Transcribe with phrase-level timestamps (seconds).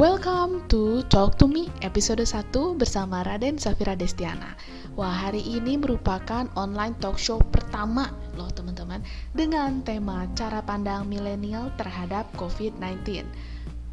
[0.00, 4.56] Welcome to Talk to Me episode 1 bersama Raden Safira Destiana.
[4.96, 9.04] Wah, hari ini merupakan online talk show pertama loh teman-teman
[9.36, 13.28] dengan tema cara pandang milenial terhadap COVID-19.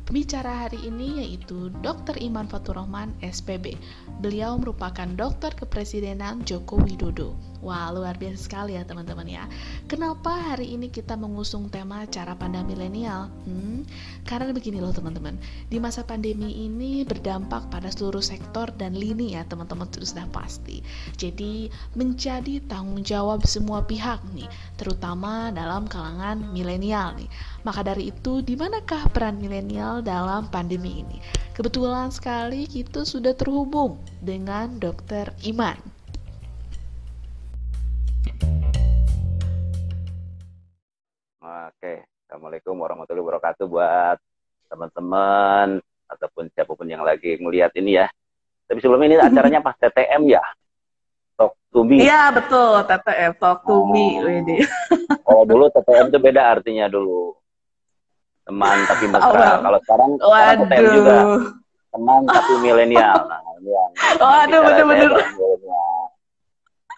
[0.07, 2.15] Pembicara hari ini yaitu Dr.
[2.23, 3.75] Iman Faturrahman, SPB.
[4.23, 7.35] Beliau merupakan dokter kepresidenan Joko Widodo.
[7.65, 9.49] Wah, luar biasa sekali ya teman-teman ya.
[9.89, 13.33] Kenapa hari ini kita mengusung tema cara pandang milenial?
[13.49, 13.81] Hmm,
[14.29, 15.41] karena begini loh teman-teman.
[15.65, 20.85] Di masa pandemi ini berdampak pada seluruh sektor dan lini ya teman-teman sudah pasti.
[21.17, 24.45] Jadi menjadi tanggung jawab semua pihak nih,
[24.77, 27.29] terutama dalam kalangan milenial nih.
[27.65, 31.17] Maka dari itu, di manakah peran milenial dalam pandemi ini?
[31.57, 35.33] Kebetulan sekali kita sudah terhubung dengan Dr.
[35.41, 35.96] Iman.
[41.37, 41.93] Oke,
[42.27, 44.17] Assalamualaikum warahmatullahi wabarakatuh buat
[44.67, 45.79] teman-teman
[46.11, 48.07] ataupun siapa pun yang lagi melihat ini ya.
[48.67, 50.43] Tapi sebelum ini acaranya pas TTM ya?
[51.39, 52.03] Talk to me.
[52.03, 53.87] Iya, betul, TTM, Talk to oh.
[53.87, 54.19] me.
[55.23, 57.37] Oh, dulu TTM itu beda artinya dulu
[58.47, 59.27] teman tapi mesra.
[59.27, 60.65] Oh, Kalau sekarang Waduh.
[60.67, 61.17] sekarang juga
[61.91, 63.15] teman tapi milenial.
[63.27, 63.91] Nah, yang
[64.23, 65.11] Waduh, bener-bener.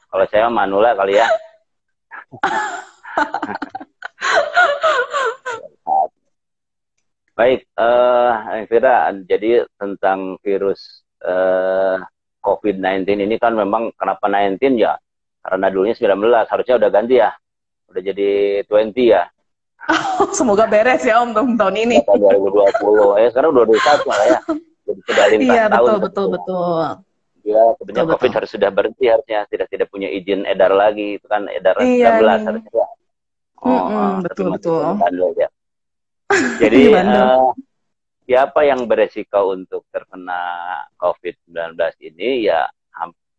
[0.09, 1.27] Kalau saya Manula kali ya.
[7.37, 11.97] Baik, uh, Vira, jadi tentang virus uh, eh,
[12.43, 14.99] COVID-19 ini kan memang kenapa 19 ya?
[15.39, 16.19] Karena dulunya 19,
[16.51, 17.31] harusnya udah ganti ya.
[17.87, 18.29] Udah jadi
[18.67, 19.23] 20 ya.
[20.37, 22.03] Semoga beres ya Om tahun ini.
[22.03, 24.39] 2020 ya sekarang udah 2021 lah ya.
[24.83, 25.87] Jadi sudah lintas iya, tahun.
[25.87, 27.08] Betul betul betul.
[27.43, 28.37] Ya, sebenarnya betul, COVID betul.
[28.37, 32.21] harus sudah berhenti harusnya tidak tidak punya izin edar lagi itu kan edar iya, 19
[32.21, 32.35] iya.
[32.45, 32.71] harusnya.
[32.73, 32.87] Ya.
[33.59, 34.83] Oh, mm -hmm, betul betul.
[34.99, 35.49] Bandel, ya.
[36.61, 37.51] Jadi uh,
[38.29, 40.41] siapa yang beresiko untuk terkena
[41.01, 41.73] COVID-19
[42.13, 42.69] ini ya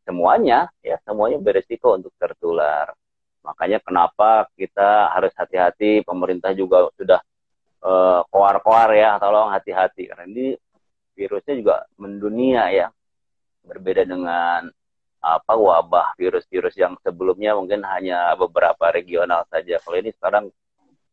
[0.00, 2.90] semuanya ya semuanya beresiko untuk tertular.
[3.40, 7.20] Makanya kenapa kita harus hati-hati, pemerintah juga sudah
[7.80, 10.46] uh, koar-koar ya, tolong hati-hati karena ini
[11.16, 12.86] virusnya juga mendunia ya.
[13.70, 14.66] Berbeda dengan
[15.20, 19.76] apa wabah virus-virus yang sebelumnya mungkin hanya beberapa regional saja.
[19.78, 20.48] Kalau ini sekarang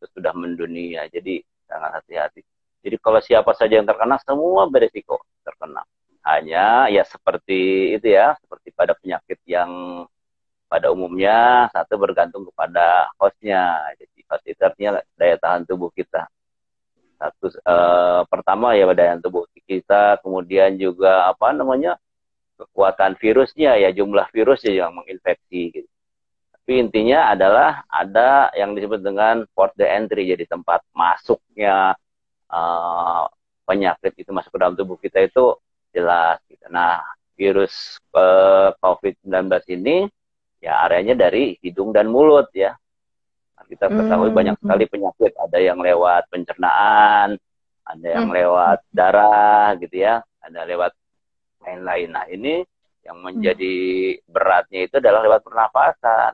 [0.00, 2.40] sudah mendunia, jadi sangat hati-hati.
[2.80, 5.84] Jadi kalau siapa saja yang terkena, semua beresiko terkena.
[6.24, 9.70] Hanya ya seperti itu ya, seperti pada penyakit yang
[10.68, 13.92] pada umumnya satu bergantung kepada hostnya.
[13.96, 16.28] Jadi host itu artinya daya tahan tubuh kita.
[17.18, 22.00] Satu eh, pertama ya daya tahan tubuh kita, kemudian juga apa namanya
[22.58, 25.62] kekuatan virusnya ya jumlah virusnya yang menginfeksi.
[25.70, 25.88] Gitu.
[26.52, 31.94] Tapi intinya adalah ada yang disebut dengan port de entry, jadi tempat masuknya
[32.50, 33.24] eh,
[33.64, 35.56] penyakit itu masuk ke dalam tubuh kita itu
[35.94, 36.42] jelas.
[36.50, 36.66] Gitu.
[36.68, 37.00] Nah
[37.38, 39.46] virus eh, COVID-19
[39.78, 40.10] ini
[40.58, 42.74] ya areanya dari hidung dan mulut ya.
[43.58, 44.38] Nah, kita ketahui hmm.
[44.38, 47.38] banyak sekali penyakit, ada yang lewat pencernaan,
[47.82, 48.36] ada yang hmm.
[48.38, 50.92] lewat darah gitu ya, ada lewat
[51.62, 52.08] lain-lain.
[52.10, 52.62] Nah ini
[53.06, 53.74] yang menjadi
[54.18, 54.22] hmm.
[54.28, 56.32] beratnya itu adalah lewat pernapasan.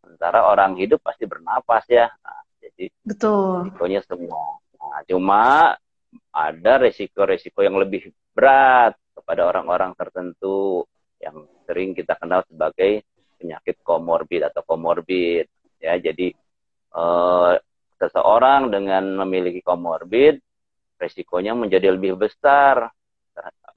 [0.00, 2.08] Sementara orang hidup pasti bernapas ya.
[2.08, 3.68] Nah, jadi betul.
[3.68, 4.56] Risikonya semua.
[4.80, 5.42] Nah, cuma
[6.32, 10.88] ada resiko-resiko yang lebih berat kepada orang-orang tertentu
[11.20, 13.04] yang sering kita kenal sebagai
[13.36, 15.46] penyakit komorbid atau komorbid
[15.80, 16.32] ya jadi
[16.96, 17.52] eh,
[18.00, 20.40] seseorang dengan memiliki komorbid
[20.96, 22.88] resikonya menjadi lebih besar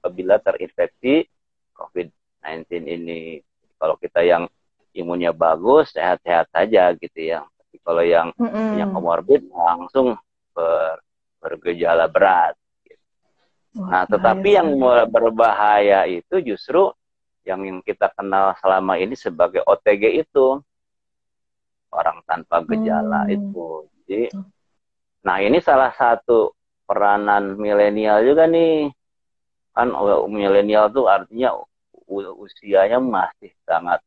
[0.04, 1.24] apabila terinfeksi
[1.72, 3.40] COVID-19 ini
[3.80, 4.44] kalau kita yang
[4.92, 8.66] imunnya bagus sehat-sehat saja gitu ya tapi kalau yang mm -hmm.
[8.76, 10.20] punya komorbid langsung
[10.52, 11.00] ber,
[11.40, 12.52] bergejala berat
[12.84, 13.00] gitu.
[13.80, 14.76] nah tetapi yang
[15.08, 16.92] berbahaya itu justru
[17.48, 20.60] yang kita kenal selama ini sebagai OTG itu
[21.94, 23.34] orang tanpa gejala hmm.
[23.36, 23.68] itu.
[24.04, 24.26] Jadi,
[25.22, 26.52] nah ini salah satu
[26.84, 28.90] peranan milenial juga nih.
[29.74, 29.90] Kan
[30.30, 31.58] milenial tuh artinya
[32.38, 34.00] usianya masih sangat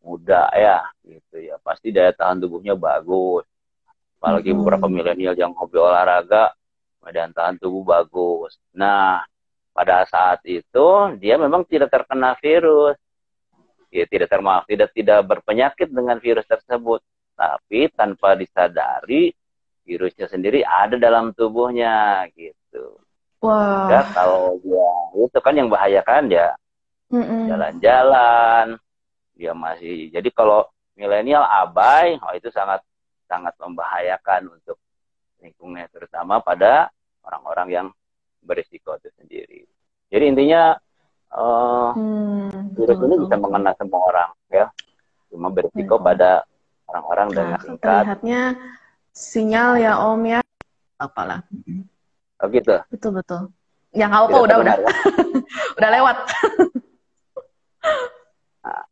[0.00, 1.58] muda ya, gitu ya.
[1.60, 3.44] Pasti daya tahan tubuhnya bagus.
[4.22, 4.58] Apalagi hmm.
[4.62, 6.54] beberapa milenial yang hobi olahraga,
[7.02, 8.54] daya tahan tubuh bagus.
[8.70, 9.26] Nah,
[9.74, 12.98] pada saat itu dia memang tidak terkena virus
[13.90, 17.02] ya tidak termaaf tidak tidak berpenyakit dengan virus tersebut
[17.34, 19.34] tapi tanpa disadari
[19.82, 22.98] virusnya sendiri ada dalam tubuhnya gitu
[23.40, 23.88] Wah.
[23.88, 24.04] Wow.
[24.12, 26.52] kalau dia itu kan yang bahayakan ya
[27.50, 28.76] jalan-jalan
[29.34, 32.84] dia masih jadi kalau milenial abai oh itu sangat
[33.24, 34.76] sangat membahayakan untuk
[35.40, 36.92] lingkungan terutama pada
[37.24, 37.86] orang-orang yang
[38.44, 39.60] berisiko itu sendiri.
[40.10, 40.74] Jadi intinya
[41.32, 43.24] uh, hmm, virus betul, ini betul.
[43.28, 44.66] bisa mengena semua orang ya,
[45.30, 46.06] cuma berisiko betul.
[46.10, 46.30] pada
[46.90, 48.02] orang-orang nah, dengan tingkat.
[48.02, 48.42] Terlihatnya
[49.14, 50.40] sinyal ya Om ya,
[50.98, 51.40] apalah.
[52.40, 52.72] Oh gitu.
[52.88, 53.52] Betul betul.
[53.92, 54.92] Yang apa udah udah ya?
[55.78, 56.16] udah lewat.
[58.64, 58.82] nah,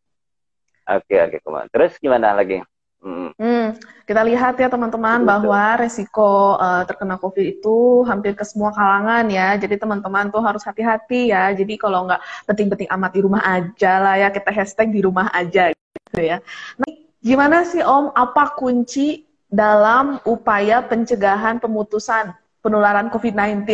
[0.99, 2.61] oke oke okay, Terus gimana lagi?
[2.99, 3.31] Hmm.
[3.39, 3.79] hmm.
[4.05, 9.55] Kita lihat ya teman-teman bahwa resiko uh, terkena COVID itu hampir ke semua kalangan ya.
[9.55, 11.49] Jadi teman-teman tuh harus hati-hati ya.
[11.55, 14.29] Jadi kalau nggak penting-penting amat di rumah aja lah ya.
[14.35, 16.43] Kita hashtag di rumah aja gitu ya.
[16.77, 16.91] Nah,
[17.23, 18.13] gimana sih Om?
[18.19, 22.35] Apa kunci dalam upaya pencegahan pemutusan
[22.69, 23.65] penularan COVID-19?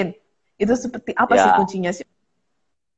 [0.55, 1.43] Itu seperti apa ya.
[1.43, 2.07] sih kuncinya sih?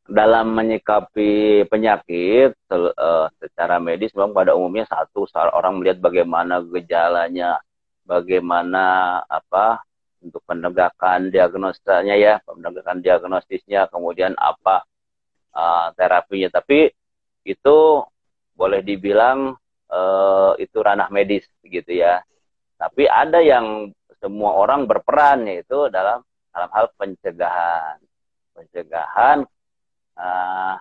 [0.06, 7.58] dalam menyikapi penyakit uh, secara medis memang pada umumnya satu orang melihat bagaimana gejalanya,
[8.06, 9.82] bagaimana apa
[10.22, 14.86] untuk penegakan diagnosanya ya, penegakan diagnosisnya, kemudian apa
[15.54, 16.54] uh, terapinya.
[16.54, 16.90] Tapi
[17.46, 17.78] itu
[18.54, 19.58] boleh dibilang
[19.90, 22.22] uh, itu ranah medis gitu ya.
[22.78, 28.00] Tapi ada yang semua orang berperan yaitu dalam dalam hal pencegahan
[28.56, 29.44] pencegahan
[30.16, 30.74] uh,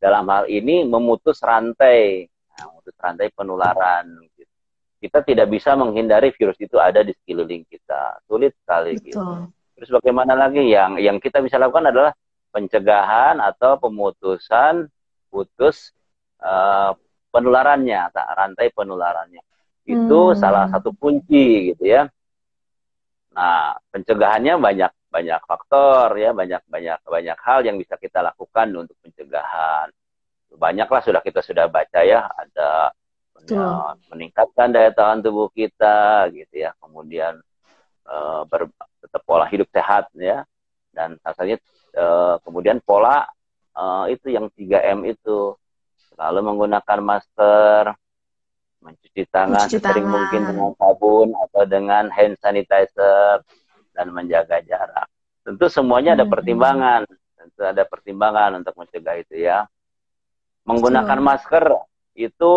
[0.00, 2.26] dalam hal ini memutus rantai,
[2.56, 4.08] nah, memutus rantai penularan.
[4.34, 4.50] Gitu.
[5.00, 8.98] Kita tidak bisa menghindari virus itu ada di sekeliling kita, sulit sekali.
[8.98, 9.20] Gitu.
[9.76, 12.12] Terus bagaimana lagi yang yang kita bisa lakukan adalah
[12.50, 14.90] pencegahan atau pemutusan
[15.30, 15.94] putus
[16.42, 16.92] uh,
[17.30, 19.40] penularannya, rantai penularannya.
[19.86, 20.36] Itu hmm.
[20.36, 22.10] salah satu kunci gitu ya.
[23.40, 29.00] Nah, pencegahannya banyak banyak faktor ya banyak banyak banyak hal yang bisa kita lakukan untuk
[29.00, 29.88] pencegahan.
[30.52, 32.92] Banyaklah sudah kita sudah baca ya ada
[33.48, 37.40] ya, meningkatkan daya tahan tubuh kita gitu ya kemudian
[38.04, 38.68] uh, ber,
[39.00, 40.44] tetap pola hidup sehat ya
[40.92, 41.56] dan asalnya
[41.96, 43.24] uh, kemudian pola
[43.72, 45.56] uh, itu yang 3M itu
[46.12, 47.96] selalu menggunakan masker
[48.80, 50.14] mencuci tangan mencuci sering tangan.
[50.16, 53.44] mungkin dengan sabun atau dengan hand sanitizer
[53.92, 55.08] dan menjaga jarak.
[55.44, 56.32] Tentu semuanya ada hmm.
[56.32, 57.00] pertimbangan,
[57.36, 59.68] tentu ada pertimbangan untuk mencegah itu ya.
[60.64, 61.64] Menggunakan masker
[62.16, 62.52] itu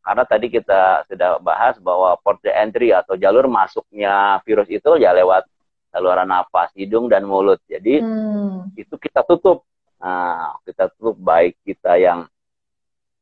[0.00, 5.44] karena tadi kita sudah bahas bahwa port entry atau jalur masuknya virus itu ya lewat
[5.90, 7.58] saluran nafas, hidung dan mulut.
[7.66, 8.78] Jadi hmm.
[8.78, 9.66] itu kita tutup.
[10.00, 12.29] Nah, kita tutup baik kita yang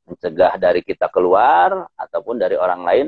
[0.09, 3.07] mencegah dari kita keluar ataupun dari orang lain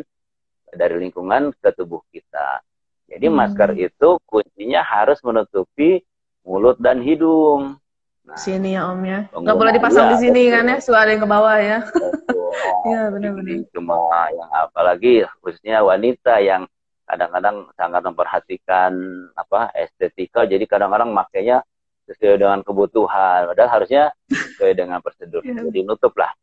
[0.70, 2.62] dari lingkungan ke tubuh kita.
[3.11, 3.35] Jadi hmm.
[3.35, 6.05] masker itu kuncinya harus menutupi
[6.47, 7.81] mulut dan hidung.
[8.23, 9.20] Nah, sini ya Om ya.
[9.35, 10.55] Nggak boleh dipasang ya, di sini betul.
[10.55, 11.79] kan ya, suara yang ke bawah ya.
[12.81, 13.62] Iya benar-benar.
[13.70, 13.94] Cuma
[14.32, 16.67] yang apalagi khususnya wanita yang
[17.06, 18.93] kadang-kadang sangat memperhatikan
[19.35, 21.62] apa estetika, jadi kadang-kadang makainya
[22.11, 23.50] sesuai dengan kebutuhan.
[23.55, 25.43] Padahal harusnya sesuai dengan prosedur.
[25.47, 25.62] ya.
[25.62, 26.35] Jadi nutup lah.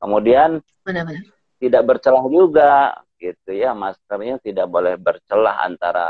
[0.00, 1.24] Kemudian benar-benar.
[1.60, 6.08] tidak bercelah juga gitu ya maskernya tidak boleh bercelah antara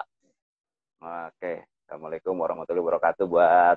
[1.02, 3.76] oke assalamualaikum warahmatullahi wabarakatuh buat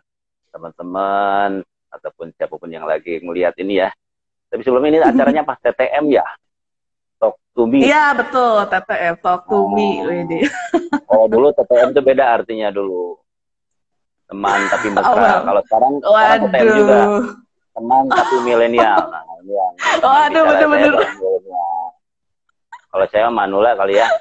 [0.54, 3.90] teman-teman ataupun siapa pun yang lagi melihat ini ya.
[4.50, 6.26] Tapi sebelum ini acaranya pas TTM ya?
[7.18, 7.90] Talk to me.
[7.90, 9.74] Iya betul TTM Talk to oh.
[9.74, 10.46] me ini
[11.10, 13.18] kalau dulu TTM itu beda artinya dulu.
[14.30, 17.00] Teman tapi mesra oh, kalau sekarang, sekarang TTM juga
[17.74, 20.94] teman tapi milenial nah ini yang Waduh, bener-bener
[22.94, 24.06] kalau saya Manula kali ya.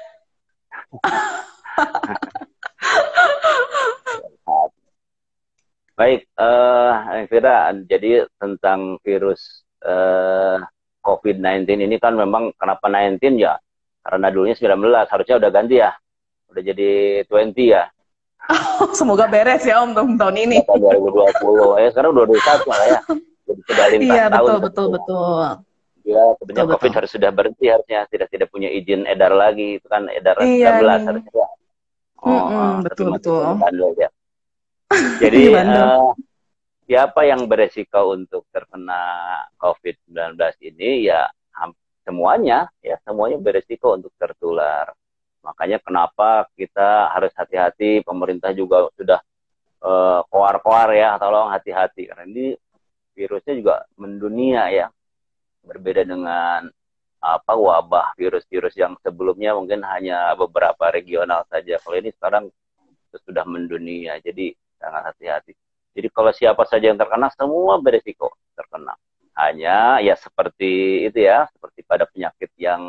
[5.93, 10.65] Baik, uh, Fira, jadi tentang virus uh, eh,
[11.05, 13.61] COVID-19 ini kan memang kenapa 19 ya?
[14.01, 15.93] Karena dulunya 19, harusnya udah ganti ya.
[16.49, 17.85] Udah jadi 20 ya.
[18.97, 20.65] semoga beres ya Om tahun ini.
[20.65, 22.99] 2020, ya sekarang udah 21 lah ya.
[23.43, 24.03] Jadi sudah iya, tahun.
[24.03, 25.45] Iya, betul, betul, betul
[26.03, 26.97] ya sebenarnya COVID betul.
[26.99, 30.83] harus sudah berhenti harusnya tidak tidak punya izin edar lagi itu kan edar iya, 13
[30.83, 30.95] iya.
[31.07, 31.47] harusnya.
[32.23, 33.43] Oh, mm -hmm, betul betul.
[33.59, 34.09] Bandel, ya.
[35.23, 36.11] Jadi uh,
[36.87, 38.99] siapa yang beresiko untuk terkena
[39.59, 40.39] COVID-19
[40.71, 41.27] ini ya
[42.03, 44.91] semuanya ya semuanya beresiko untuk tertular.
[45.43, 49.19] Makanya kenapa kita harus hati-hati, pemerintah juga sudah
[49.83, 52.55] uh, koar-koar ya, tolong hati-hati karena ini
[53.13, 54.87] virusnya juga mendunia ya
[55.63, 56.67] berbeda dengan
[57.23, 61.79] apa wabah virus-virus yang sebelumnya mungkin hanya beberapa regional saja.
[61.79, 62.51] Kalau ini sekarang
[63.15, 65.53] sudah mendunia, jadi sangat hati-hati.
[65.95, 68.97] Jadi kalau siapa saja yang terkena, semua beresiko terkena.
[69.39, 72.81] Hanya ya seperti itu ya, seperti pada penyakit yang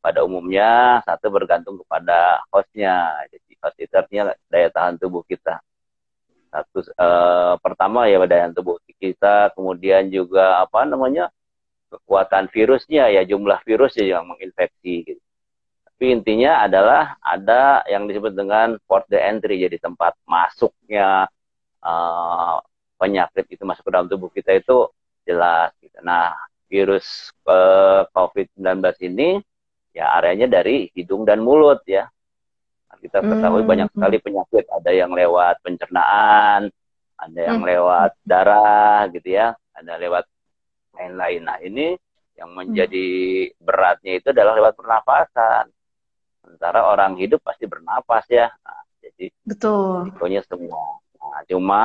[0.00, 3.12] pada umumnya satu bergantung kepada hostnya.
[3.28, 5.60] Jadi host itu artinya daya tahan tubuh kita.
[6.54, 11.28] satu uh, pertama ya daya tubuh kita, kemudian juga apa namanya
[11.92, 14.94] kekuatan virusnya ya jumlah virus yang menginfeksi.
[15.04, 15.22] Gitu.
[15.84, 21.28] Tapi intinya adalah ada yang disebut dengan port the entry, jadi tempat masuknya
[21.84, 22.58] uh,
[22.98, 24.90] penyakit itu masuk ke dalam tubuh kita itu
[25.22, 25.70] jelas.
[25.78, 25.94] Gitu.
[26.02, 26.34] Nah,
[26.66, 29.38] virus uh, COVID-19 ini
[29.94, 32.10] ya areanya dari hidung dan mulut ya.
[32.90, 33.70] Nah, kita ketahui hmm.
[33.70, 36.74] banyak sekali penyakit, ada yang lewat pencernaan,
[37.24, 37.68] ada yang hmm.
[37.72, 40.24] lewat darah gitu ya, ada lewat
[40.94, 41.40] lain-lain.
[41.40, 41.96] Nah, ini
[42.36, 43.06] yang menjadi
[43.48, 43.56] hmm.
[43.64, 45.64] beratnya itu adalah lewat pernapasan.
[46.44, 48.52] Sementara orang hidup pasti bernapas ya.
[48.52, 50.12] Nah, jadi betul.
[50.12, 51.00] Risikonya semua.
[51.16, 51.84] Nah, cuma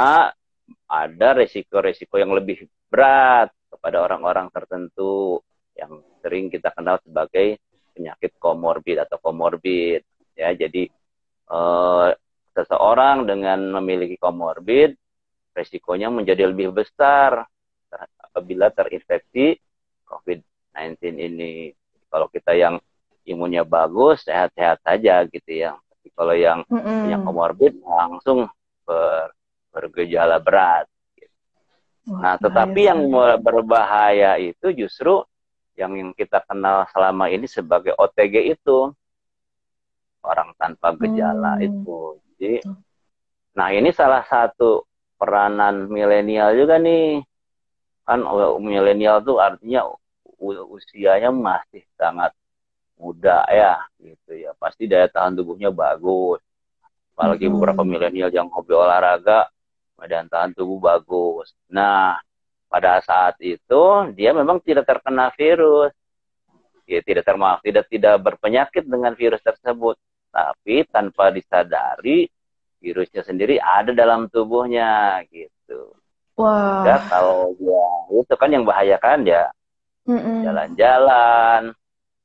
[0.90, 5.40] ada resiko-resiko yang lebih berat kepada orang-orang tertentu
[5.80, 7.62] yang sering kita kenal sebagai
[7.96, 10.04] penyakit komorbid atau komorbid.
[10.36, 10.92] Ya, jadi
[11.48, 12.10] eh,
[12.52, 14.99] seseorang dengan memiliki komorbid
[15.60, 17.44] resikonya menjadi lebih besar
[18.32, 19.60] apabila terinfeksi
[20.08, 21.76] COVID-19 ini.
[22.10, 22.80] Kalau kita yang
[23.28, 25.76] imunnya bagus, sehat-sehat saja gitu ya.
[25.76, 27.00] Tapi kalau yang mm -hmm.
[27.06, 28.48] punya komorbid langsung
[28.88, 29.36] ber,
[29.76, 30.90] bergejala berat.
[31.14, 31.38] Gitu.
[32.10, 33.06] Wah, nah, tetapi yang
[33.44, 35.22] berbahaya itu justru
[35.78, 38.92] yang kita kenal selama ini sebagai OTG itu
[40.26, 41.68] orang tanpa gejala hmm.
[41.68, 42.00] itu.
[42.36, 42.58] Jadi,
[43.56, 44.84] nah ini salah satu
[45.20, 47.20] peranan milenial juga nih.
[48.08, 48.24] Kan
[48.64, 49.86] milenial tuh artinya
[50.72, 52.32] usianya masih sangat
[52.96, 54.56] muda ya gitu ya.
[54.56, 56.40] Pasti daya tahan tubuhnya bagus.
[57.14, 57.54] Apalagi hmm.
[57.60, 59.52] beberapa milenial yang hobi olahraga
[60.00, 61.52] daya tahan tubuh bagus.
[61.68, 62.16] Nah
[62.72, 63.84] pada saat itu
[64.16, 65.92] dia memang tidak terkena virus.
[66.90, 70.00] Ya tidak termaaf tidak tidak berpenyakit dengan virus tersebut.
[70.34, 72.26] Tapi tanpa disadari
[72.80, 75.94] virusnya sendiri ada dalam tubuhnya gitu.
[76.40, 76.88] Wah.
[76.88, 79.52] Ya, kalau dia itu kan yang bahayakan ya.
[80.10, 81.76] Jalan-jalan,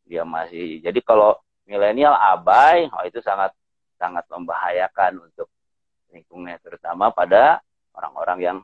[0.09, 1.37] dia masih jadi kalau
[1.69, 3.53] milenial abai oh itu sangat
[3.97, 5.49] sangat membahayakan untuk
[6.13, 7.61] lingkungan terutama pada
[7.97, 8.59] orang-orang yang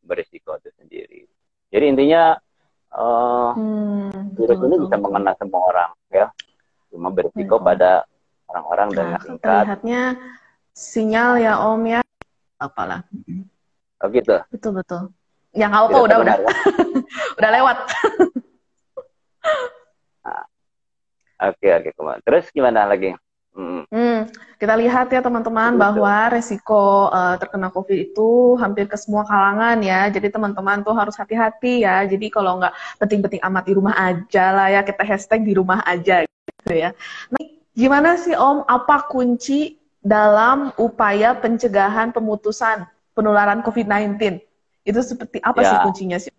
[0.00, 1.22] berisiko itu sendiri.
[1.68, 2.38] Jadi intinya
[2.94, 6.26] uh, hmm, virus ini bisa mengena semua orang ya.
[6.88, 7.66] Cuma berisiko hmm.
[7.66, 7.90] pada
[8.48, 10.02] orang-orang nah, dengan tingkat terlihatnya
[10.74, 12.02] sinyal ya om ya
[12.58, 13.06] apalah
[14.02, 15.02] oh gitu betul betul
[15.54, 16.50] yang apa udah udah ya?
[17.38, 17.78] udah lewat
[21.42, 22.20] Oke oke ke mana?
[22.24, 23.12] Terus gimana lagi?
[23.54, 23.86] Hmm.
[23.86, 24.26] Hmm,
[24.58, 30.10] kita lihat ya teman-teman bahwa resiko uh, terkena COVID itu hampir ke semua kalangan ya.
[30.10, 32.02] Jadi teman-teman tuh harus hati-hati ya.
[32.02, 36.26] Jadi kalau nggak penting-penting amat di rumah aja lah ya kita hashtag di rumah aja
[36.26, 36.90] gitu ya.
[37.30, 37.44] Nah,
[37.78, 38.66] gimana sih Om?
[38.66, 42.84] Apa kunci dalam upaya pencegahan pemutusan
[43.16, 44.38] penularan COVID-19?
[44.84, 45.68] Itu seperti apa ya.
[45.72, 46.32] sih kuncinya sih?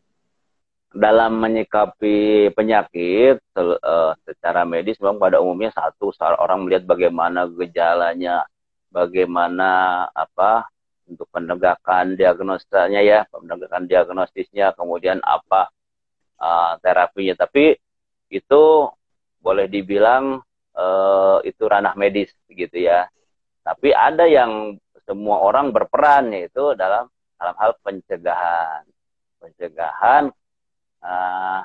[0.95, 8.47] dalam menyikapi penyakit uh, secara medis memang pada umumnya satu orang melihat bagaimana gejalanya,
[8.87, 10.71] bagaimana apa
[11.03, 15.67] untuk penegakan diagnosanya ya, penegakan diagnosisnya, kemudian apa
[16.39, 17.43] uh, terapinya.
[17.43, 17.75] Tapi
[18.31, 18.63] itu
[19.43, 20.39] boleh dibilang
[20.79, 23.11] uh, itu ranah medis gitu ya.
[23.65, 24.77] Tapi ada yang
[25.09, 28.85] semua orang berperan yaitu dalam dalam hal pencegahan.
[29.41, 30.29] Pencegahan
[31.01, 31.61] uh,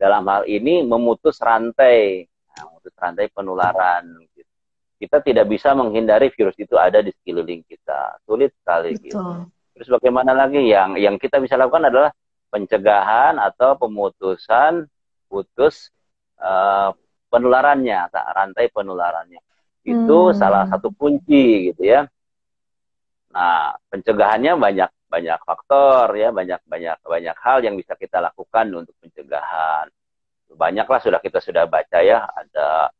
[0.00, 2.24] dalam hal ini memutus rantai,
[2.56, 4.04] nah, memutus rantai penularan.
[4.32, 4.48] Gitu.
[4.96, 8.96] Kita tidak bisa menghindari virus itu ada di sekeliling kita, sulit sekali.
[8.96, 9.20] Gitu.
[9.76, 10.60] Terus bagaimana lagi?
[10.64, 12.12] Yang yang kita bisa lakukan adalah
[12.52, 14.88] pencegahan atau pemutusan
[15.28, 15.88] putus
[16.40, 16.92] uh,
[17.32, 19.40] penularannya, rantai penularannya.
[19.82, 20.38] Itu hmm.
[20.38, 22.06] salah satu kunci gitu ya.
[23.34, 26.30] Nah, pencegahannya banyak banyak faktor ya.
[26.30, 29.90] Banyak banyak banyak hal yang bisa kita lakukan untuk pencegahan.
[30.52, 32.22] Banyaklah sudah kita sudah baca ya.
[32.30, 32.92] Ada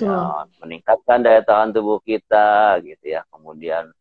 [0.00, 3.22] ya, meningkatkan daya tahan tubuh kita gitu ya.
[3.30, 3.92] Kemudian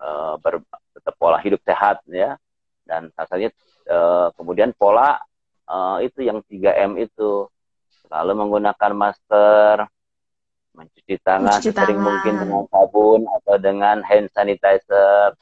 [0.00, 0.64] uh, ber,
[0.96, 2.40] tetap pola hidup sehat ya.
[2.86, 3.52] Dan rasanya
[3.90, 5.20] uh, kemudian pola
[5.68, 7.50] uh, itu yang 3M itu.
[8.06, 9.90] Selalu menggunakan masker
[10.76, 12.06] mencuci tangan mencuci sering tangan.
[12.06, 15.32] mungkin dengan sabun atau dengan hand sanitizer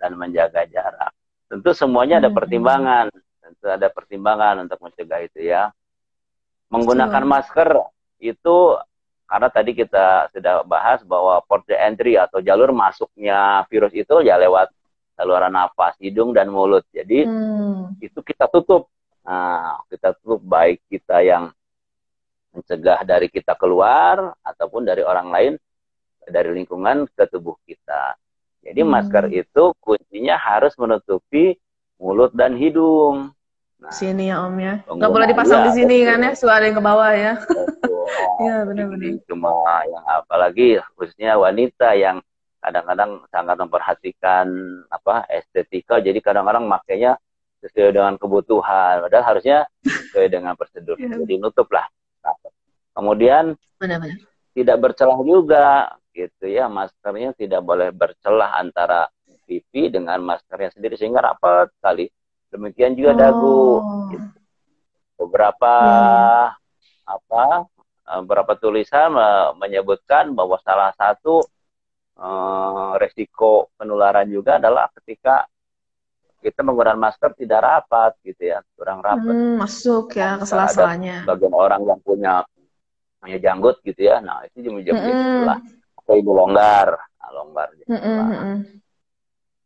[0.00, 1.12] dan menjaga jarak.
[1.48, 2.38] Tentu semuanya ada hmm.
[2.38, 3.04] pertimbangan,
[3.44, 5.68] tentu ada pertimbangan untuk mencegah itu ya.
[6.68, 7.68] Menggunakan masker
[8.20, 8.56] itu
[9.28, 14.72] karena tadi kita sudah bahas bahwa port entry atau jalur masuknya virus itu ya lewat
[15.18, 16.86] saluran nafas, hidung dan mulut.
[16.94, 18.00] Jadi hmm.
[18.00, 18.88] itu kita tutup.
[19.26, 21.52] Nah, kita tutup baik kita yang
[22.58, 25.52] mencegah dari kita keluar ataupun dari orang lain
[26.28, 28.18] dari lingkungan ke tubuh kita
[28.60, 28.90] Jadi hmm.
[28.90, 31.56] masker itu kuncinya harus menutupi
[31.96, 33.32] mulut dan hidung.
[33.78, 34.74] Nah, sini ya Om ya.
[34.90, 36.08] Nggak boleh dipasang ya, di sini betul.
[36.10, 37.32] kan ya, suara yang ke bawah ya.
[38.42, 39.22] Iya benar-benar.
[39.30, 39.50] Cuma
[39.86, 42.18] yang apalagi khususnya wanita yang
[42.58, 44.46] kadang-kadang sangat memperhatikan
[44.90, 47.14] apa estetika, jadi kadang-kadang makainya
[47.62, 49.06] sesuai dengan kebutuhan.
[49.06, 50.98] Padahal harusnya sesuai dengan prosedur.
[51.02, 51.14] yeah.
[51.14, 51.70] Jadi nutup
[52.94, 54.18] Kemudian benar-benar
[54.58, 59.06] tidak bercelah juga gitu ya maskernya tidak boleh bercelah antara
[59.46, 62.10] pipi dengan maskernya sendiri sehingga rapat sekali
[62.50, 63.18] demikian juga oh.
[63.22, 63.62] dagu
[64.10, 64.28] gitu.
[65.14, 67.06] beberapa yeah.
[67.06, 67.44] apa
[68.02, 69.14] eh, beberapa tulisan
[69.62, 71.38] menyebutkan bahwa salah satu
[72.18, 75.46] uh, resiko penularan juga adalah ketika
[76.38, 81.54] kita menggunakan masker tidak rapat gitu ya kurang rapat hmm, masuk ya ke sela-selanya bagian
[81.54, 82.46] orang yang punya
[83.18, 85.42] punya janggut gitu ya nah itu jam jam mm -hmm.
[85.44, 85.58] lah
[85.98, 88.56] atau ibu longgar nah, longgar gitu mm -hmm.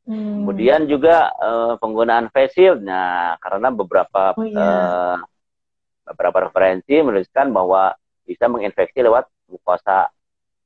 [0.09, 5.21] kemudian juga uh, penggunaan face shield nah karena beberapa oh, yeah.
[5.21, 7.93] uh, beberapa referensi menuliskan bahwa
[8.25, 10.09] bisa menginfeksi lewat mukosa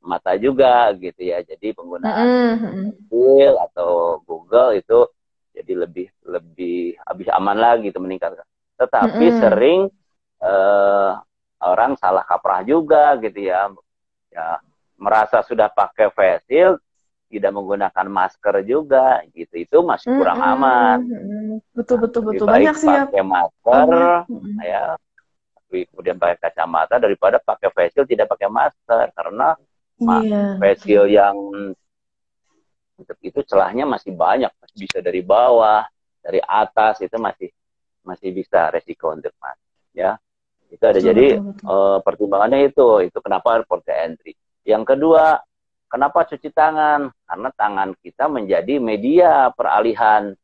[0.07, 2.87] mata juga gitu ya jadi penggunaan mm -hmm.
[3.11, 5.11] Google atau Google itu
[5.57, 8.37] jadi lebih lebih habis aman lagi itu meningkat
[8.77, 9.41] tetapi mm -hmm.
[9.41, 9.81] sering
[10.45, 11.17] uh,
[11.65, 13.73] orang salah kaprah juga gitu ya.
[14.29, 14.61] Ya
[14.97, 16.77] merasa sudah pakai face shield
[17.27, 19.55] tidak menggunakan masker juga gitu.
[19.57, 20.57] Itu masih kurang mm -hmm.
[20.61, 20.99] aman
[21.73, 22.47] betul betul betul.
[22.47, 23.09] Banyak sih ya.
[23.09, 23.89] pakai masker
[24.29, 24.57] mm -hmm.
[24.63, 24.85] ya
[25.67, 29.09] kemudian pakai kacamata daripada pakai face shield tidak pakai masker.
[29.17, 29.57] Karena
[30.05, 30.61] yeah.
[30.61, 31.37] face shield yang
[33.21, 35.85] itu celahnya masih banyak bisa dari bawah
[36.25, 37.53] dari atas itu masih
[38.07, 39.59] masih bisa resiko untuk mas
[39.93, 40.17] ya
[40.71, 41.67] itu ada betul, jadi betul, betul.
[41.71, 44.35] Uh, pertimbangannya itu itu kenapa port entry.
[44.67, 45.39] Yang kedua,
[45.87, 47.07] kenapa cuci tangan?
[47.23, 50.35] Karena tangan kita menjadi media peralihan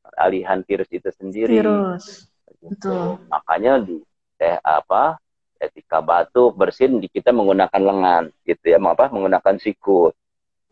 [0.00, 1.60] peralihan virus itu sendiri.
[1.60, 2.32] Virus.
[2.64, 3.20] Betul.
[3.28, 4.00] Makanya di
[4.40, 5.20] teh apa
[5.56, 10.12] etika batuk bersin di kita menggunakan lengan gitu ya apa menggunakan sikut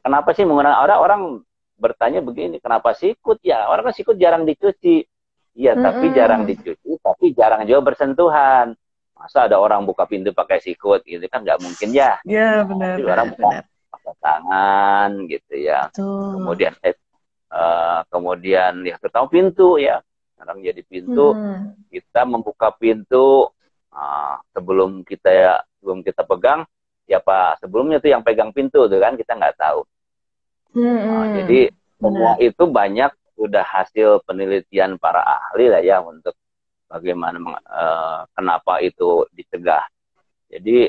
[0.04, 1.22] kenapa sih menggunakan orang orang
[1.74, 5.08] bertanya begini kenapa sikut ya orang kan sikut jarang dicuci.
[5.54, 5.86] Iya mm -hmm.
[5.86, 8.76] tapi jarang dicuci tapi jarang juga bersentuhan.
[9.14, 11.40] Masa ada orang buka pintu pakai sikut gitu kan?
[11.40, 12.20] Nggak mungkin ya.
[12.28, 15.88] Ya benar Jadi orang buka pakai tangan gitu ya.
[15.88, 16.28] Betul.
[16.36, 16.96] kemudian eh,
[17.54, 20.04] uh, kemudian ya terutama pintu ya.
[20.36, 21.32] Orang jadi pintu.
[21.32, 21.72] Hmm.
[21.88, 23.48] kita membuka pintu
[23.94, 26.66] uh, sebelum kita ya sebelum kita pegang
[27.06, 29.84] ya pak sebelumnya tuh yang pegang pintu tuh kan kita nggak tahu
[30.74, 30.98] hmm.
[31.08, 31.60] uh, jadi
[31.98, 36.36] semua itu banyak udah hasil penelitian para ahli lah ya untuk
[36.94, 39.82] bagaimana uh, kenapa itu dicegah.
[40.46, 40.86] Jadi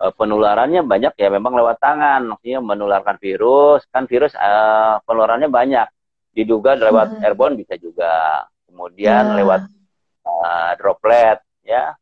[0.00, 5.88] uh, penularannya banyak ya memang lewat tangan, maksudnya menularkan virus, kan virus uh, penularannya banyak.
[6.34, 7.22] Diduga lewat hmm.
[7.22, 8.42] airborne bisa juga.
[8.66, 9.36] Kemudian hmm.
[9.44, 9.62] lewat
[10.26, 11.94] uh, droplet ya.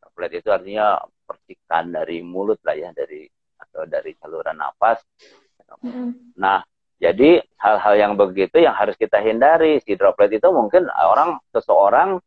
[0.00, 3.26] Droplet itu artinya percikan dari mulut lah ya, dari
[3.60, 5.02] atau dari saluran nafas.
[5.80, 6.12] Hmm.
[6.36, 6.60] Nah,
[7.02, 9.82] jadi hal-hal yang begitu yang harus kita hindari.
[9.82, 12.20] Si droplet itu mungkin orang seseorang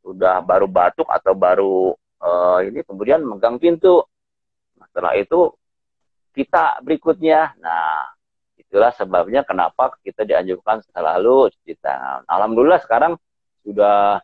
[0.00, 4.04] sudah baru batuk atau baru uh, ini kemudian megang pintu.
[4.76, 5.52] Nah, setelah itu
[6.36, 7.56] kita berikutnya.
[7.58, 8.12] Nah,
[8.60, 12.22] itulah sebabnya kenapa kita dianjurkan selalu cuci tangan.
[12.28, 13.18] Alhamdulillah sekarang
[13.64, 14.20] sudah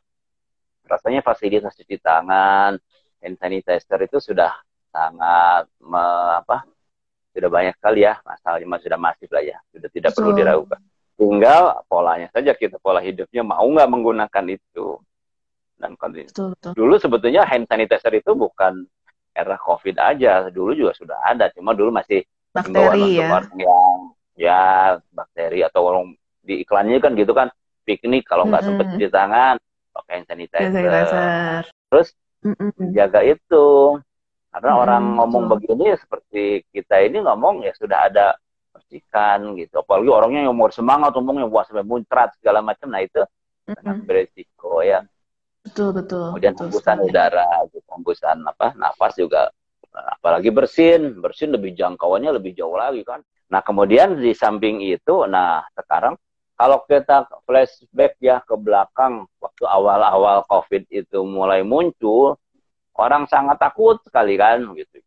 [0.86, 2.78] rasanya fasilitas cuci tangan,
[3.18, 4.54] hand sanitizer itu sudah
[4.94, 6.04] sangat me,
[6.40, 6.62] apa?
[7.36, 10.24] Sudah banyak sekali ya, masalahnya sudah masif lah ya, sudah tidak so.
[10.24, 10.80] perlu diragukan.
[11.16, 15.00] Tinggal polanya saja kita pola hidupnya mau nggak menggunakan itu
[15.76, 16.72] dan betul, betul.
[16.72, 18.88] dulu sebetulnya hand sanitizer itu bukan
[19.36, 22.24] era covid aja dulu juga sudah ada cuma dulu masih
[22.56, 23.96] bakteri ya yang
[24.36, 24.64] ya
[25.12, 26.04] bakteri atau orang
[26.40, 27.52] di iklannya kan gitu kan
[27.84, 28.80] piknik kalau nggak mm -hmm.
[28.80, 29.56] sempet cuci tangan
[29.92, 31.62] pakai hand sanitizer, sanitizer.
[31.92, 32.08] terus
[32.44, 32.88] mm -hmm.
[32.96, 33.66] jaga itu
[34.56, 34.84] karena mm -hmm.
[34.88, 35.52] orang ngomong betul.
[35.60, 36.42] begini seperti
[36.72, 38.26] kita ini ngomong ya sudah ada
[38.72, 43.20] percikan gitu apalagi orangnya yang umur semangat ngomongnya wah sampai muncrat segala macam nah itu
[43.20, 43.28] mm
[43.68, 43.74] -hmm.
[43.76, 45.04] sangat beresiko ya
[45.66, 46.30] Betul betul.
[46.30, 47.88] Kemudian betul hembusan udara, gitu.
[47.90, 49.50] hembusan apa nafas juga
[49.90, 53.18] apalagi bersin, bersin lebih jangkauannya lebih jauh lagi kan.
[53.50, 56.14] Nah kemudian di samping itu, nah sekarang
[56.54, 62.38] kalau kita flashback ya ke belakang waktu awal-awal COVID itu mulai muncul,
[62.98, 65.00] orang sangat takut sekali kan gitu.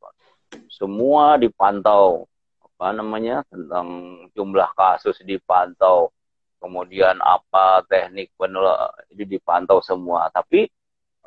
[0.70, 2.26] Semua dipantau
[2.64, 3.88] apa namanya tentang
[4.32, 6.16] jumlah kasus dipantau
[6.60, 10.28] kemudian apa teknik penularan itu dipantau semua.
[10.32, 10.68] Tapi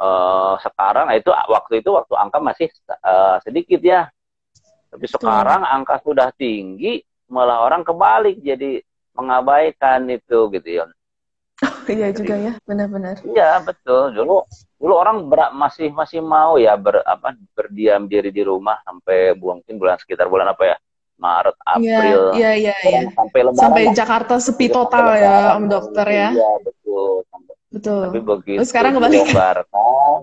[0.01, 2.69] uh, sekarang itu waktu itu waktu angka masih
[3.05, 4.09] uh, sedikit ya.
[4.93, 7.01] Tapi sekarang angka sudah tinggi,
[7.33, 8.85] malah orang kebalik jadi
[9.17, 10.85] mengabaikan itu gitu ya.
[11.95, 13.23] iya juga ya, benar-benar.
[13.23, 14.11] Iya betul.
[14.13, 14.37] Dulu
[14.79, 19.79] dulu orang ber, masih masih mau ya ber, apa berdiam diri di rumah sampai mungkin
[19.79, 20.77] bulan sekitar bulan apa ya
[21.23, 23.01] Maret Iya, April iya, iya, iya.
[23.15, 23.83] sampai lebaran Sampai.
[23.95, 25.55] Jakarta sepi Sampai total ya, lebaran.
[25.55, 26.29] Om Dokter ya.
[26.35, 27.13] Iya betul.
[27.31, 28.03] Sampai- Betul.
[28.05, 30.19] Tapi begitu Terus sekarang dilonggarkan,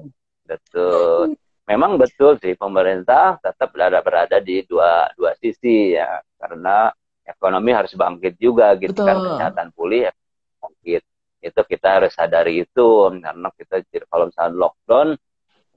[0.46, 1.34] betul.
[1.66, 6.90] Memang betul sih pemerintah tetap berada berada di dua dua sisi ya karena
[7.26, 9.28] ekonomi harus bangkit juga gitu kan Betul.
[9.34, 11.02] kesehatan pulih ekonomi bangkit
[11.40, 12.88] itu kita harus sadari itu
[13.24, 13.80] karena kita
[14.12, 15.08] kalau misalnya lockdown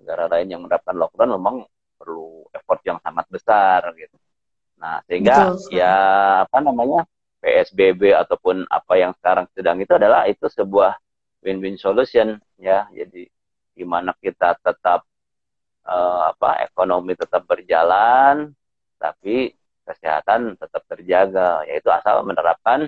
[0.02, 1.56] negara lain yang menerapkan lockdown memang
[1.94, 4.16] perlu effort yang sangat besar gitu.
[4.82, 5.94] Nah sehingga Betul ya
[6.42, 7.06] apa namanya
[7.42, 10.98] PSBB ataupun apa yang sekarang sedang itu adalah itu sebuah
[11.42, 13.26] win-win solution ya jadi
[13.74, 15.02] gimana kita tetap
[15.86, 18.54] eh, apa ekonomi tetap berjalan
[19.02, 19.50] tapi
[19.82, 22.86] kesehatan tetap terjaga yaitu asal menerapkan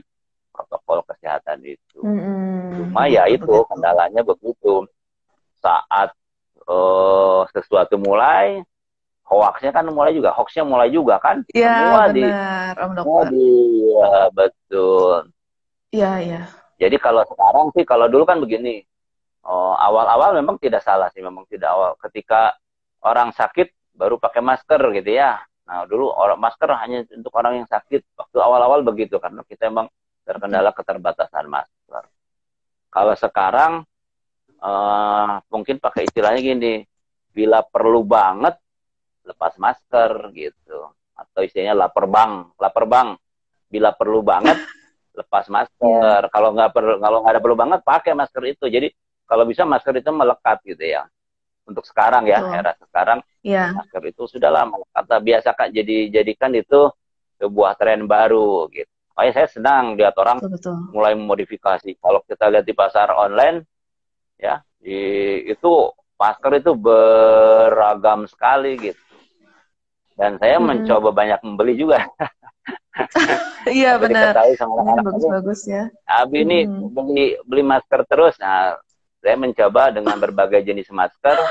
[0.54, 2.53] protokol kesehatan itu Mm-mm.
[2.76, 4.88] Cuma ya itu kendalanya begitu
[5.58, 6.12] saat
[6.64, 8.60] eh, sesuatu mulai
[9.24, 12.24] hoaxnya kan mulai juga hoaxnya mulai juga kan Iya, semua di
[12.74, 13.26] Om Dokter.
[13.32, 13.48] di
[13.94, 15.32] ya, betul
[15.94, 16.42] Iya, iya.
[16.74, 18.82] Jadi kalau sekarang sih, kalau dulu kan begini,
[19.46, 21.94] oh, awal-awal memang tidak salah sih, memang tidak awal.
[22.02, 22.50] Ketika
[23.06, 25.38] orang sakit baru pakai masker gitu ya.
[25.70, 28.02] Nah dulu orang masker hanya untuk orang yang sakit.
[28.18, 29.86] Waktu awal-awal begitu karena kita memang
[30.26, 32.04] terkendala keterbatasan masker.
[32.94, 33.72] Kalau sekarang
[34.62, 36.74] eh, mungkin pakai istilahnya gini,
[37.34, 38.54] bila perlu banget
[39.26, 43.08] lepas masker gitu, atau istilahnya lapar bang, lapar bang.
[43.66, 44.54] Bila perlu banget
[45.18, 46.30] lepas masker.
[46.30, 48.70] Kalau nggak perlu, kalau nggak ada perlu banget pakai masker itu.
[48.70, 48.88] Jadi
[49.26, 51.02] kalau bisa masker itu melekat gitu ya.
[51.66, 52.54] Untuk sekarang ya, Betul.
[52.62, 56.88] era sekarang Iya, masker itu sudah lama kata biasa kak jadi jadikan itu
[57.36, 58.93] sebuah tren baru gitu.
[59.14, 60.76] Makanya saya senang lihat orang betul, betul.
[60.90, 61.90] mulai memodifikasi.
[62.02, 63.62] Kalau kita lihat di pasar online,
[64.38, 64.98] ya, di,
[65.46, 65.72] itu
[66.18, 69.00] masker itu beragam sekali gitu.
[70.14, 70.66] Dan saya Mm-mm.
[70.66, 72.02] mencoba banyak membeli juga.
[73.64, 74.36] Iya, benar.
[74.60, 75.82] sama Ini bagus-bagus ya.
[76.04, 76.92] Abi ini Hmm.
[76.92, 78.36] beli beli masker terus.
[78.36, 78.76] Nah,
[79.24, 81.38] saya mencoba dengan berbagai jenis masker.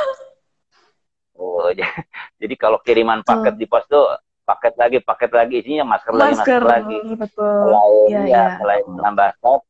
[1.33, 1.65] Oh,
[2.41, 4.05] jadi kalau kiriman paket di pos tuh
[4.43, 6.97] paket lagi, paket lagi isinya masker, lagi, Masker, masker lagi.
[7.15, 7.57] betul.
[7.63, 8.45] Selain Iya, ya, iya.
[8.59, 9.61] selain menambah stok,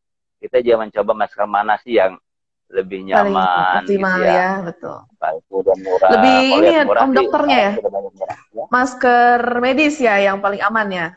[0.41, 2.13] kita juga mencoba masker mana sih yang
[2.73, 4.33] lebih Paling nyaman optimal gitu ya.
[4.33, 4.97] ya, betul.
[5.53, 6.09] Udah murah.
[6.17, 7.71] Lebih ini ya, murah Om sih, dokternya ya?
[7.77, 8.65] ya.
[8.73, 11.07] Masker medis ya yang paling aman ya?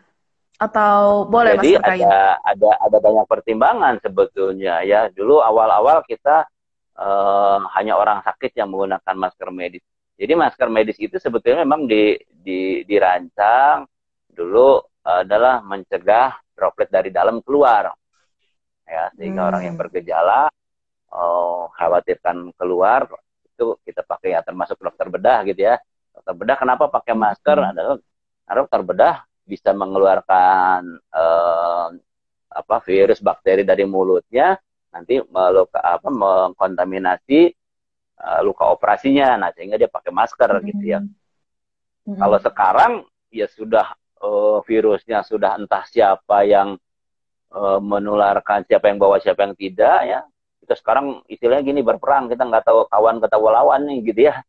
[0.61, 2.05] Atau boleh Jadi masker kain?
[2.05, 5.09] ada ada ada banyak pertimbangan sebetulnya ya.
[5.09, 6.45] Dulu awal-awal kita
[6.97, 9.85] eh, hanya orang sakit yang menggunakan masker medis.
[10.17, 13.83] Jadi masker medis itu sebetulnya memang di, di dirancang
[14.31, 17.91] dulu adalah mencegah droplet dari dalam keluar.
[18.87, 19.49] Ya, sehingga Hmm.
[19.51, 20.47] orang yang bergejala
[21.11, 23.11] eh, khawatirkan keluar
[23.51, 25.75] itu kita pakai ya termasuk dokter bedah gitu ya.
[26.15, 27.71] Dokter bedah kenapa pakai masker Hmm.
[27.75, 27.95] adalah
[28.47, 30.81] karena dokter bedah bisa mengeluarkan
[31.15, 31.89] eh,
[32.57, 34.55] apa virus bakteri dari mulutnya
[34.95, 37.41] nanti meluka apa mengkontaminasi
[38.17, 40.99] eh, luka operasinya nah sehingga dia pakai masker gitu ya
[42.07, 42.19] Hmm.
[42.23, 42.93] kalau sekarang
[43.35, 46.79] ya sudah eh, virusnya sudah entah siapa yang
[47.51, 50.21] eh, menularkan siapa yang bawa siapa yang tidak ya
[50.63, 54.43] kita sekarang istilahnya gini berperang kita nggak tahu kawan ketawa lawan nih gitu ya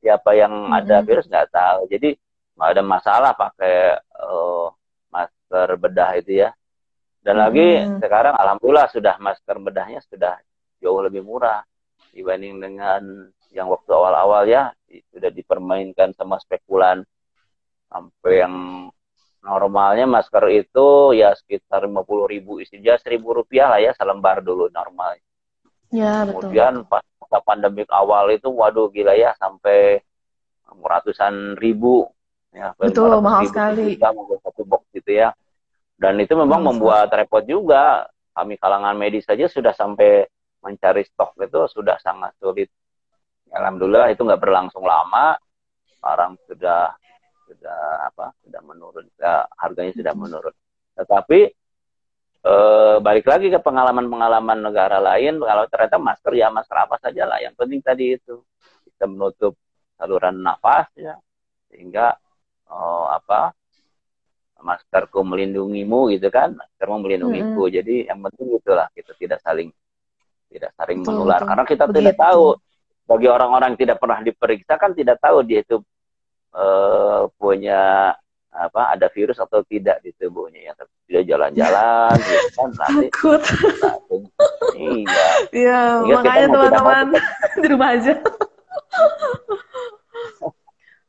[0.00, 1.08] siapa yang ada Mm-mm.
[1.08, 2.16] virus nggak tahu jadi
[2.56, 4.66] nggak ada masalah pakai eh,
[5.12, 6.50] masker bedah itu ya
[7.22, 8.00] dan lagi Mm-mm.
[8.02, 10.40] sekarang alhamdulillah sudah masker bedahnya sudah
[10.82, 11.62] jauh lebih murah
[12.12, 14.72] dibanding dengan yang waktu awal-awal ya
[15.14, 17.00] sudah dipermainkan sama spekulan.
[17.88, 18.54] Sampai yang
[19.44, 22.60] normalnya masker itu ya sekitar 50 ribu.
[22.60, 25.16] Istilahnya seribu rupiah lah ya selembar dulu normal.
[25.92, 26.48] Ya, betul.
[26.48, 30.00] kemudian pas masa pandemik awal itu waduh gila ya sampai
[30.72, 32.08] ratusan ribu.
[32.52, 33.84] Ya Betul, 500 mahal ribu sekali.
[34.40, 35.32] satu box gitu ya.
[35.96, 38.08] Dan itu memang Mahal membuat repot juga.
[38.32, 40.24] Kami kalangan medis saja sudah sampai
[40.64, 42.72] mencari stok itu sudah sangat sulit
[43.52, 45.36] alhamdulillah itu nggak berlangsung lama.
[45.92, 46.90] Sekarang sudah
[47.46, 50.54] sudah apa sudah menurun ya, harganya sudah menurun.
[50.98, 51.40] Tetapi
[52.42, 57.38] eh, balik lagi ke pengalaman-pengalaman negara lain kalau ternyata masker ya masker apa saja lah.
[57.38, 58.42] Yang penting tadi itu
[58.88, 59.54] bisa menutup
[60.00, 61.14] saluran nafas ya
[61.70, 62.16] sehingga
[62.66, 63.52] eh, apa
[64.62, 66.54] maskerku melindungimu gitu kan?
[66.54, 67.66] Maskermu melindungiku.
[67.70, 69.70] Jadi yang penting itulah kita tidak saling
[70.52, 71.40] tidak saling Betul, menular.
[71.40, 71.48] betul.
[71.48, 71.98] karena kita Begitu.
[71.98, 72.44] tidak tahu
[73.06, 75.82] bagi orang-orang yang tidak pernah diperiksa kan tidak tahu dia itu
[76.54, 78.14] eh, punya
[78.52, 80.60] apa ada virus atau tidak di tubuhnya.
[80.60, 80.72] Ya
[81.12, 83.42] tidak jalan-jalan gitu kan nanti takut.
[84.72, 85.28] Iya.
[85.52, 87.06] Iya makanya teman-teman
[87.62, 88.14] di rumah aja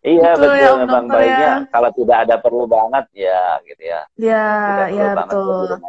[0.03, 1.53] Iya betul, betul ya, memang baiknya ya.
[1.71, 4.01] kalau tidak ada perlu banget ya gitu ya.
[4.19, 4.47] Iya
[4.91, 5.79] iya betul.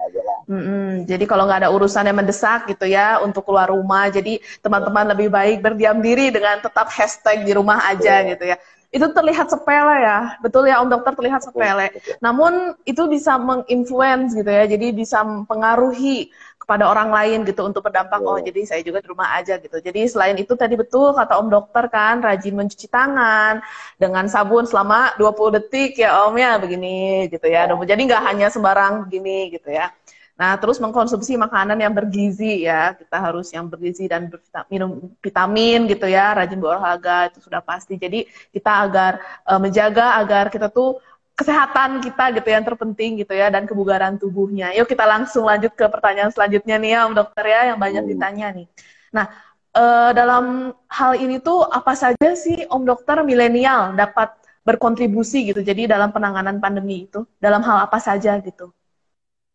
[0.47, 0.89] Mm -mm.
[1.11, 5.35] Jadi kalau nggak ada urusan yang mendesak gitu ya untuk keluar rumah, jadi teman-teman lebih
[5.35, 8.31] baik berdiam diri dengan tetap hashtag di rumah aja ya.
[8.31, 8.59] gitu ya
[8.95, 11.91] itu terlihat sepele ya, betul ya Om Dokter terlihat sepele.
[12.23, 16.31] Namun itu bisa menginfluence gitu ya, jadi bisa mempengaruhi
[16.65, 19.77] kepada orang lain gitu untuk berdampak oh jadi saya juga di rumah aja gitu.
[19.85, 23.61] Jadi selain itu tadi betul kata Om Dokter kan rajin mencuci tangan
[24.01, 27.69] dengan sabun selama 20 detik ya Om ya begini gitu ya.
[27.69, 29.93] Jadi nggak hanya sembarang gini gitu ya.
[30.35, 32.91] Nah, terus mengkonsumsi makanan yang bergizi ya.
[32.99, 34.27] Kita harus yang bergizi dan
[34.67, 37.95] minum vitamin gitu ya, rajin berolahraga itu sudah pasti.
[37.95, 40.99] Jadi kita agar uh, menjaga agar kita tuh
[41.35, 44.71] kesehatan kita gitu yang terpenting gitu ya dan kebugaran tubuhnya.
[44.79, 48.11] Yuk kita langsung lanjut ke pertanyaan selanjutnya nih ya Om Dokter ya yang banyak hmm.
[48.15, 48.67] ditanya nih.
[49.11, 49.27] Nah,
[49.75, 54.31] uh, dalam hal ini tuh apa saja sih Om Dokter milenial dapat
[54.63, 55.61] berkontribusi gitu.
[55.61, 58.71] Jadi dalam penanganan pandemi itu dalam hal apa saja gitu?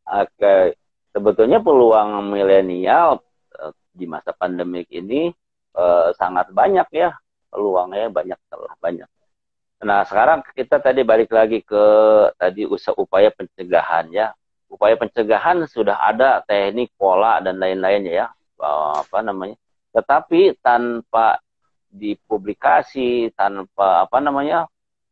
[0.09, 0.75] Oke,
[1.15, 3.23] sebetulnya peluang milenial
[3.55, 5.31] uh, di masa pandemik ini
[5.79, 7.15] uh, sangat banyak ya
[7.47, 9.09] peluangnya banyak telah banyak.
[9.79, 11.85] Nah sekarang kita tadi balik lagi ke
[12.35, 14.35] tadi usaha upaya pencegahan ya.
[14.69, 18.27] Upaya pencegahan sudah ada teknik, pola dan lain-lainnya ya.
[18.59, 19.55] Uh, apa namanya?
[19.95, 21.41] Tetapi tanpa
[21.89, 24.69] dipublikasi, tanpa apa namanya?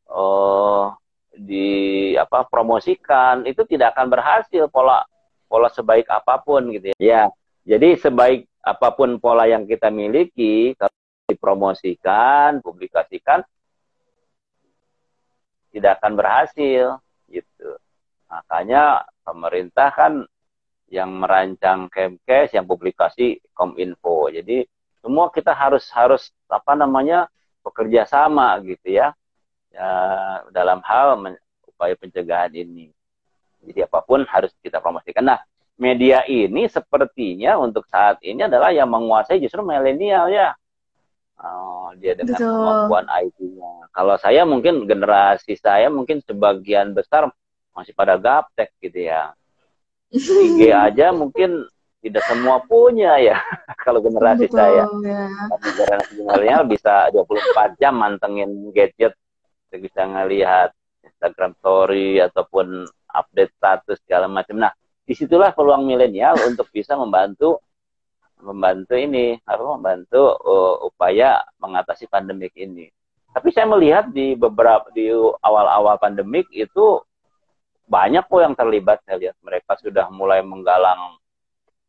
[0.07, 0.93] Uh,
[1.37, 5.05] di apa promosikan itu tidak akan berhasil pola
[5.45, 6.95] pola sebaik apa pun gitu ya.
[6.97, 7.23] Ya,
[7.63, 10.93] jadi sebaik apa pun pola yang kita miliki kalau
[11.29, 13.45] dipromosikan, publikasikan
[15.77, 16.97] tidak akan berhasil
[17.29, 17.69] gitu.
[18.27, 20.13] Makanya pemerintah kan
[20.89, 24.31] yang merancang Kemkes, yang publikasi Kominfo.
[24.33, 24.65] Jadi
[24.99, 27.29] semua kita harus harus apa namanya
[27.61, 29.13] bekerja sama gitu ya
[29.77, 29.89] ya,
[30.49, 31.33] dalam hal men,
[31.69, 32.89] upaya pencegahan ini.
[33.61, 35.27] Jadi apa pun harus kita promosikan.
[35.27, 35.39] Nah,
[35.77, 40.57] media ini sepertinya untuk saat ini adalah yang menguasai justru milenial ya.
[41.37, 42.49] Oh, dia dengan Betul.
[42.49, 43.71] kemampuan IT-nya.
[43.93, 47.29] Kalau saya mungkin generasi saya mungkin sebagian besar
[47.77, 49.37] masih pada gaptek gitu ya.
[50.09, 51.69] IG aja mungkin
[52.01, 53.37] tidak semua punya ya
[53.85, 54.83] kalau generasi Betul, saya.
[55.05, 55.29] Ya.
[55.29, 59.13] Tapi generasi milenial bisa 24 jam mantengin gadget
[59.69, 60.73] bisa ngelihat
[61.05, 64.57] Instagram Story ataupun update status segala macam.
[64.57, 64.71] Nah,
[65.07, 67.61] di situlah peluang milenial untuk bisa membantu
[68.41, 72.89] membantu ini apa membantu uh, upaya mengatasi pandemik ini.
[73.33, 75.09] Tapi saya melihat di beberapa di
[75.41, 77.01] awal-awal pandemik itu
[77.87, 81.15] banyak kok yang terlibat saya lihat mereka sudah mulai menggalang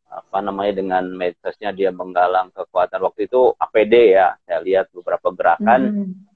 [0.09, 5.81] apa namanya dengan medsosnya dia menggalang kekuatan waktu itu APD ya saya lihat beberapa gerakan
[5.85, 6.29] hmm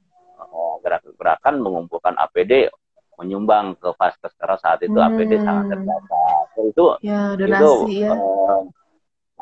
[0.51, 2.67] oh, gerakan-gerakan mengumpulkan APD
[3.15, 5.07] menyumbang ke vaskes karena saat itu hmm.
[5.13, 6.45] APD sangat terbatas.
[6.57, 7.71] Itu ya, donasi, itu
[8.09, 8.11] ya.
[8.17, 8.61] Uh,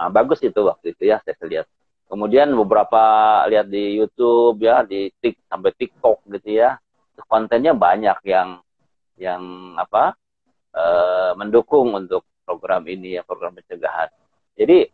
[0.02, 1.68] nah, bagus itu waktu itu ya saya lihat.
[2.10, 3.00] Kemudian beberapa
[3.48, 6.76] lihat di YouTube ya di tik sampai TikTok gitu ya.
[7.30, 8.60] Kontennya banyak yang
[9.16, 9.44] yang
[9.78, 10.18] apa
[10.74, 14.10] uh, mendukung untuk program ini ya program pencegahan.
[14.58, 14.90] Jadi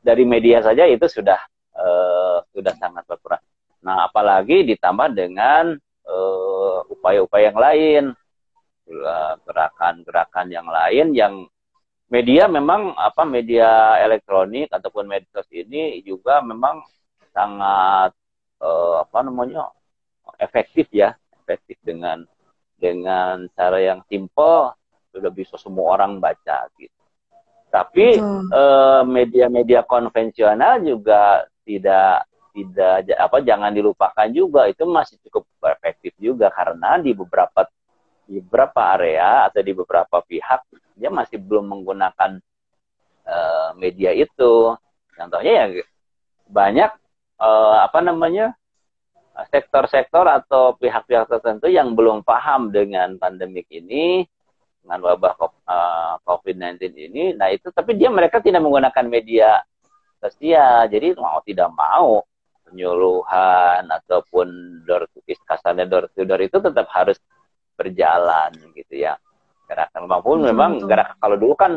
[0.00, 1.36] dari media saja itu sudah
[1.76, 3.42] uh, sudah sangat berperan.
[3.84, 5.76] Nah, apalagi ditambah dengan
[6.08, 8.04] eh, upaya-upaya uh, yang lain,
[9.44, 11.34] gerakan-gerakan yang lain yang
[12.14, 16.86] media memang apa media elektronik ataupun medsos ini juga memang
[17.34, 18.14] sangat
[18.62, 19.74] uh, apa namanya
[20.38, 22.22] efektif ya, efektif dengan
[22.78, 24.70] dengan cara yang simple
[25.10, 26.94] sudah bisa semua orang baca gitu.
[27.74, 28.22] Tapi
[29.10, 34.70] media-media uh, konvensional juga tidak tidak apa jangan dilupakan juga.
[34.70, 37.66] Itu masih cukup efektif juga karena di beberapa
[38.24, 40.64] di beberapa area atau di beberapa pihak
[40.96, 42.40] dia masih belum menggunakan
[43.26, 44.72] uh, media itu.
[45.14, 45.84] Contohnya ya
[46.48, 46.90] banyak
[47.38, 48.54] uh, apa namanya
[49.50, 54.22] sektor-sektor atau pihak-pihak tertentu yang belum paham dengan pandemik ini
[54.84, 55.34] dengan wabah
[55.66, 56.78] uh, COVID-19
[57.10, 57.24] ini.
[57.34, 59.58] Nah itu tapi dia mereka tidak menggunakan media
[60.22, 60.86] sosial.
[60.86, 62.22] Jadi mau tidak mau
[62.64, 64.46] penyuluhan ataupun
[64.86, 67.18] door to kasarnya door to door itu tetap harus
[67.74, 69.18] berjalan gitu ya.
[69.64, 70.88] Gerakan maupun hmm, memang betul.
[70.90, 71.72] gerakan kalau dulu kan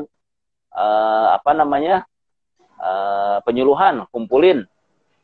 [0.76, 2.06] uh, apa namanya
[2.80, 4.66] uh, penyuluhan kumpulin.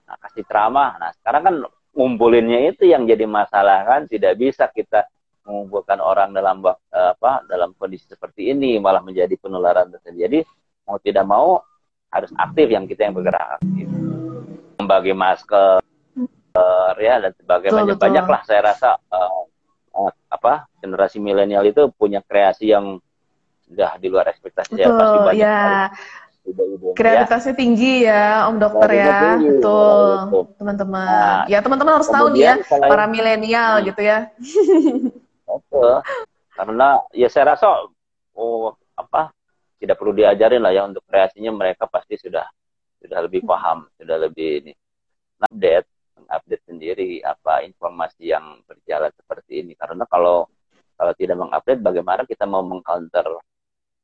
[0.04, 1.00] Nah, kasih ceramah.
[1.00, 1.56] Nah sekarang kan
[1.94, 5.06] ngumpulinnya itu yang jadi masalah kan tidak bisa kita
[5.44, 10.40] mengumpulkan orang dalam apa dalam kondisi seperti ini malah menjadi penularan terjadi
[10.88, 11.60] mau tidak mau
[12.08, 13.92] harus aktif yang kita yang bergerak aktif
[14.80, 15.84] membagi masker
[16.58, 17.96] uh, ya dan sebagainya.
[17.98, 19.44] Banyak lah saya rasa uh, uh,
[20.28, 22.98] apa generasi milenial itu punya kreasi yang
[23.70, 25.62] sudah di luar ekspektasi ya pasti banyak ya.
[26.94, 27.60] Kreativitasnya ya.
[27.64, 30.08] tinggi ya, Om Dokter ya, tinggi, betul,
[30.60, 31.08] teman-teman.
[31.08, 33.86] Nah, ya teman-teman harus tahu nih ya, para milenial hmm.
[33.88, 34.28] gitu ya.
[35.48, 36.04] Betul.
[36.52, 37.88] Karena ya saya rasa,
[38.36, 39.32] oh apa,
[39.80, 42.44] tidak perlu diajarin lah ya untuk kreasinya mereka pasti sudah
[43.00, 44.74] sudah lebih paham, sudah lebih ini.
[45.44, 45.88] Update,
[46.34, 49.74] update sendiri apa informasi yang berjalan seperti ini.
[49.78, 50.50] Karena kalau
[50.94, 53.26] kalau tidak mengupdate, bagaimana kita mau mengcounter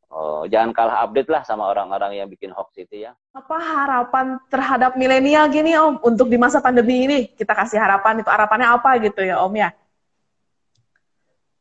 [0.10, 3.13] Oh, jangan kalah update lah sama orang-orang yang bikin hoax itu ya.
[3.30, 7.20] Apa harapan terhadap milenial gini Om untuk di masa pandemi ini?
[7.30, 9.70] Kita kasih harapan itu harapannya apa gitu ya Om ya?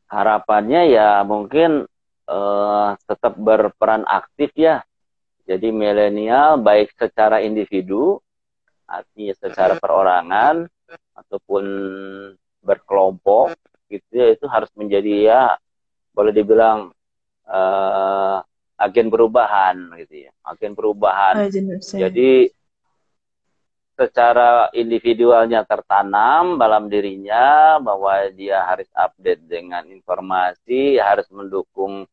[0.08, 1.84] Harapannya ya mungkin
[2.24, 4.80] uh, tetap berperan aktif ya.
[5.44, 8.16] Jadi milenial baik secara individu,
[8.88, 10.64] artinya secara perorangan
[11.12, 11.64] ataupun
[12.64, 13.52] berkelompok
[13.92, 15.42] gitu ya itu harus menjadi ya
[16.16, 16.90] boleh dibilang
[17.44, 18.40] uh,
[18.80, 21.34] agen perubahan gitu ya agen perubahan.
[21.36, 21.48] Oh,
[21.78, 22.48] jadi
[23.98, 32.06] secara individualnya tertanam dalam dirinya bahwa dia harus update dengan informasi harus mendukung.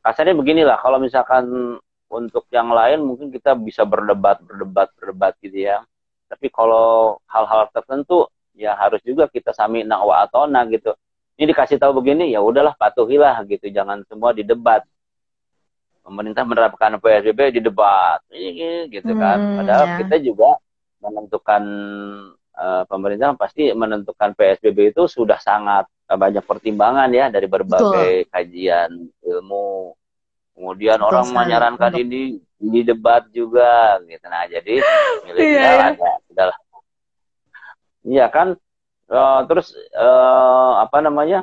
[0.00, 1.76] Kasarnya beginilah kalau misalkan
[2.10, 5.84] untuk yang lain mungkin kita bisa berdebat berdebat berdebat gitu ya
[6.30, 10.94] tapi kalau hal-hal tertentu ya harus juga kita sami wa atona gitu
[11.34, 14.86] ini dikasih tahu begini ya udahlah patuhilah gitu jangan semua didebat
[16.06, 19.96] pemerintah menerapkan PSBB di debat ini gitu kan hmm, padahal ya.
[20.04, 20.50] kita juga
[21.00, 21.62] menentukan
[22.54, 28.30] uh, pemerintah pasti menentukan PSBB itu sudah sangat banyak pertimbangan ya dari berbagai Betul.
[28.34, 28.90] kajian
[29.22, 29.94] ilmu
[30.58, 31.38] kemudian Betul orang sekali.
[31.38, 32.02] menyarankan Betul.
[32.04, 32.22] ini
[32.60, 34.26] di debat juga gitu.
[34.28, 34.84] Nah jadi
[35.24, 36.46] milenial yeah, ada sudah
[38.04, 38.52] iya kan?
[39.10, 41.42] Uh, terus uh, apa namanya?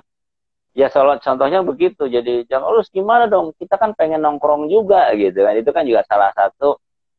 [0.78, 2.06] Ya soal contohnya begitu.
[2.06, 3.50] Jadi jangan urus gimana dong?
[3.58, 5.58] Kita kan pengen nongkrong juga gitu kan.
[5.58, 6.78] Itu kan juga salah satu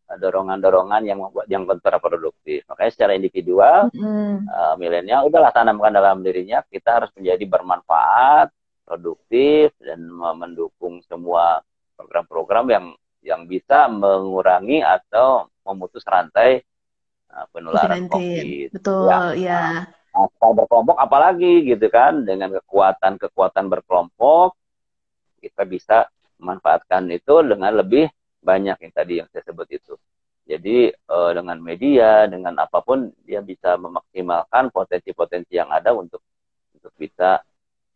[0.08, 2.64] dorongan-dorongan yang membuat yang kontraproduktif.
[2.70, 4.46] Makanya secara individual mm.
[4.46, 6.62] uh, milenial udahlah tanamkan dalam dirinya.
[6.64, 8.48] Kita harus menjadi bermanfaat
[8.88, 11.60] produktif dan mendukung semua
[11.98, 12.86] program-program yang
[13.22, 16.62] yang bisa mengurangi atau memutus rantai
[17.34, 18.72] uh, penularan COVID.
[18.74, 19.34] Betul, ya.
[19.36, 19.64] ya
[20.38, 24.56] kalau berkelompok apalagi gitu kan dengan kekuatan-kekuatan berkelompok
[25.38, 26.10] kita bisa
[26.42, 28.10] memanfaatkan itu dengan lebih
[28.42, 29.94] banyak yang tadi yang saya sebut itu.
[30.48, 36.24] Jadi eh, dengan media, dengan apa pun dia bisa memaksimalkan potensi-potensi yang ada untuk
[36.74, 37.42] untuk bisa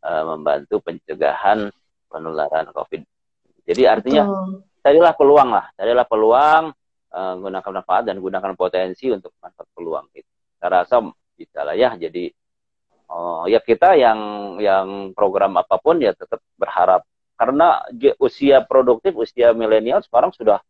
[0.04, 1.72] eh, membantu pencegahan
[2.06, 3.02] penularan COVID.
[3.66, 4.71] Jadi artinya Betul.
[4.82, 6.64] Carilah peluang lah, carilah peluang,
[7.14, 10.28] eh, gunakan manfaat dan gunakan potensi untuk manfaat peluang itu.
[10.58, 10.96] Saya rasa
[11.38, 11.94] bisa lah ya.
[11.94, 12.28] Jadi
[13.10, 14.20] oh, ya kita yang
[14.58, 17.06] yang program apa pun ya tetap berharap.
[17.38, 17.82] Karena
[18.22, 20.62] usia produktif usia milenial sekarang sudah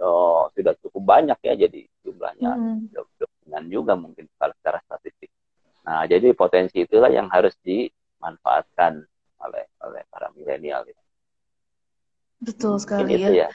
[0.00, 1.68] oh, sudah cukup banyak ya.
[1.68, 3.68] Jadi jumlahnya hmm.
[3.72, 5.32] juga mungkin kalau secara statistik.
[5.84, 9.04] Nah jadi potensi itulah yang harus dimanfaatkan
[9.36, 10.82] oleh oleh para milenial
[12.40, 13.46] betul sekali ya.
[13.46, 13.48] ya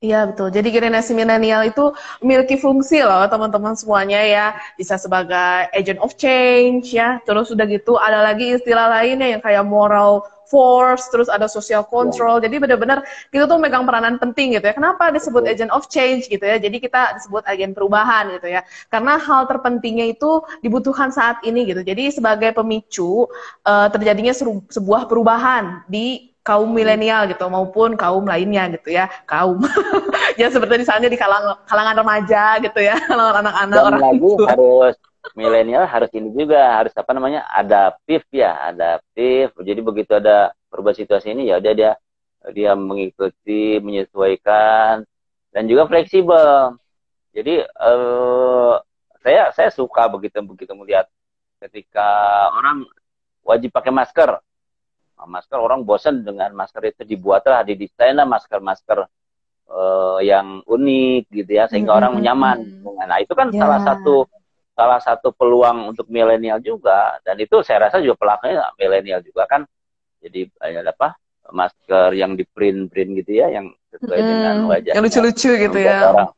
[0.00, 0.48] Iya betul.
[0.48, 1.92] Jadi generasi milenial itu
[2.24, 4.46] memiliki fungsi loh teman-teman semuanya ya.
[4.80, 7.20] Bisa sebagai agent of change ya.
[7.28, 12.40] Terus sudah gitu ada lagi istilah lainnya yang kayak moral force, terus ada social control.
[12.40, 14.72] Jadi benar-benar kita tuh megang peranan penting gitu ya.
[14.72, 16.56] Kenapa disebut agent of change gitu ya?
[16.56, 18.64] Jadi kita disebut agen perubahan gitu ya.
[18.88, 21.84] Karena hal terpentingnya itu dibutuhkan saat ini gitu.
[21.84, 23.28] Jadi sebagai pemicu
[23.68, 24.32] uh, terjadinya
[24.72, 29.60] sebuah perubahan di kaum milenial gitu maupun kaum lainnya gitu ya kaum.
[30.38, 34.44] Ya seperti misalnya di kalang, kalangan remaja gitu ya kalangan anak-anak orang lagi itu.
[34.48, 34.96] harus
[35.36, 39.52] milenial harus ini juga harus apa namanya adaptif ya adaptif.
[39.60, 41.92] Jadi begitu ada perubahan situasi ini ya udah dia
[42.56, 45.04] dia mengikuti menyesuaikan
[45.52, 46.80] dan juga fleksibel.
[47.36, 48.74] Jadi eh,
[49.20, 51.04] saya saya suka begitu begitu melihat
[51.60, 52.08] ketika
[52.56, 52.88] orang
[53.44, 54.40] wajib pakai masker
[55.26, 59.04] masker orang bosan dengan masker itu dibuatlah didesainlah masker-masker
[59.68, 62.00] uh, yang unik gitu ya sehingga mm -hmm.
[62.00, 62.58] orang nyaman
[63.04, 63.60] nah itu kan yeah.
[63.64, 64.28] salah satu
[64.76, 69.68] salah satu peluang untuk milenial juga dan itu saya rasa juga pelakunya milenial juga kan
[70.20, 71.16] jadi ada apa
[71.50, 75.78] masker yang di print print gitu ya yang sesuai mm, dengan wajah yang lucu-lucu gitu
[75.80, 76.30] ya orang.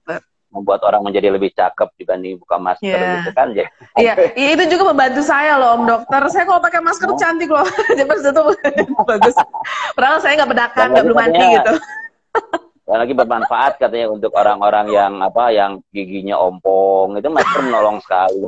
[0.53, 3.25] Membuat orang menjadi lebih cakep dibanding buka masker yeah.
[3.25, 3.67] gitu kan ya.
[3.97, 4.53] Iya, yeah.
[4.53, 6.23] itu juga membantu saya loh Om Dokter.
[6.29, 7.17] Saya kalau pakai masker oh.
[7.17, 7.65] cantik loh.
[7.99, 8.43] Jadi itu
[9.11, 9.35] bagus.
[9.97, 11.75] Padahal saya nggak bedakan, nggak belum mandi gitu.
[12.83, 18.45] Dan lagi bermanfaat katanya untuk orang-orang yang apa yang giginya ompong itu masker menolong sekali.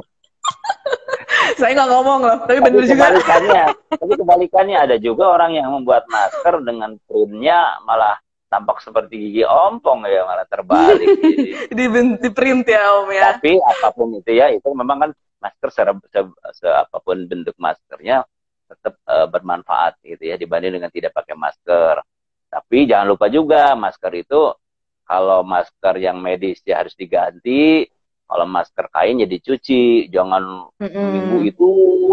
[1.61, 3.05] saya nggak ngomong loh, tapi, tapi benar juga.
[3.09, 3.65] Kebalikannya,
[3.97, 8.21] tapi kebalikannya ada juga orang yang membuat masker dengan printnya malah
[8.55, 11.11] tampak seperti gigi ompong ya malah terbalik
[11.79, 11.85] di,
[12.23, 13.35] di print ya om ya.
[13.35, 15.11] Tapi apa pun itu ya itu memang kan
[15.43, 15.83] masker se,
[16.15, 16.21] se,
[16.63, 18.23] se apa pun bentuk maskernya
[18.71, 21.99] tetap uh, bermanfaat gitu ya dibanding dengan tidak pakai masker.
[22.47, 24.55] Tapi jangan lupa juga masker itu
[25.03, 27.91] kalau masker yang medis ya harus diganti
[28.25, 31.09] kalau masker kain ya dicuci jangan mm -mm.
[31.13, 31.71] minggu itu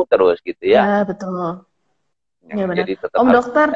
[0.09, 0.81] terus gitu ya.
[0.81, 1.63] Ya betul.
[2.49, 2.77] Ya, benar.
[2.83, 3.67] Jadi tetap Om dokter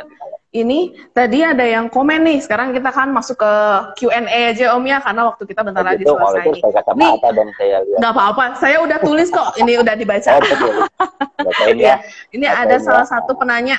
[0.56, 2.40] ini tadi ada yang komen nih.
[2.40, 3.54] Sekarang kita kan masuk ke
[4.00, 6.48] Q&A aja Om ya, karena waktu kita bentar lagi selesai.
[6.48, 8.00] Itu saya nih, dan saya lihat.
[8.00, 9.50] Nggak apa-apa, saya udah tulis kok.
[9.60, 10.30] Ini udah dibaca.
[10.32, 12.00] Oh, ya.
[12.36, 12.82] Ini Bacain ada ya.
[12.82, 13.78] salah satu penanya.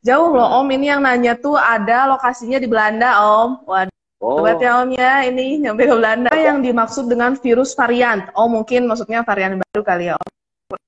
[0.00, 3.66] Jauh loh Om, ini yang nanya tuh ada lokasinya di Belanda Om.
[3.66, 3.92] Waduh.
[4.22, 4.46] Oh.
[4.46, 6.30] Ya Om ya, ini nyampe ke Belanda.
[6.32, 8.24] Apa yang dimaksud dengan virus varian?
[8.32, 10.30] Oh mungkin maksudnya varian baru kali ya Om.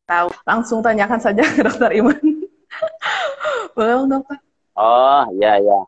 [0.08, 0.28] Tahu.
[0.48, 2.16] Langsung tanyakan saja ke Dokter Iman.
[3.76, 4.47] Boleh Dokter?
[4.78, 5.78] Oh, ya ya.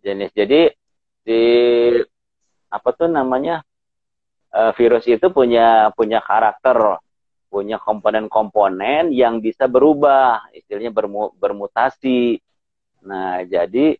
[0.00, 0.32] Jenis.
[0.32, 0.72] Jadi
[1.20, 1.42] di
[2.72, 3.60] apa tuh namanya?
[4.54, 7.02] Uh, virus itu punya punya karakter,
[7.50, 12.38] punya komponen-komponen yang bisa berubah, istilahnya bermu, bermutasi.
[13.02, 13.98] Nah, jadi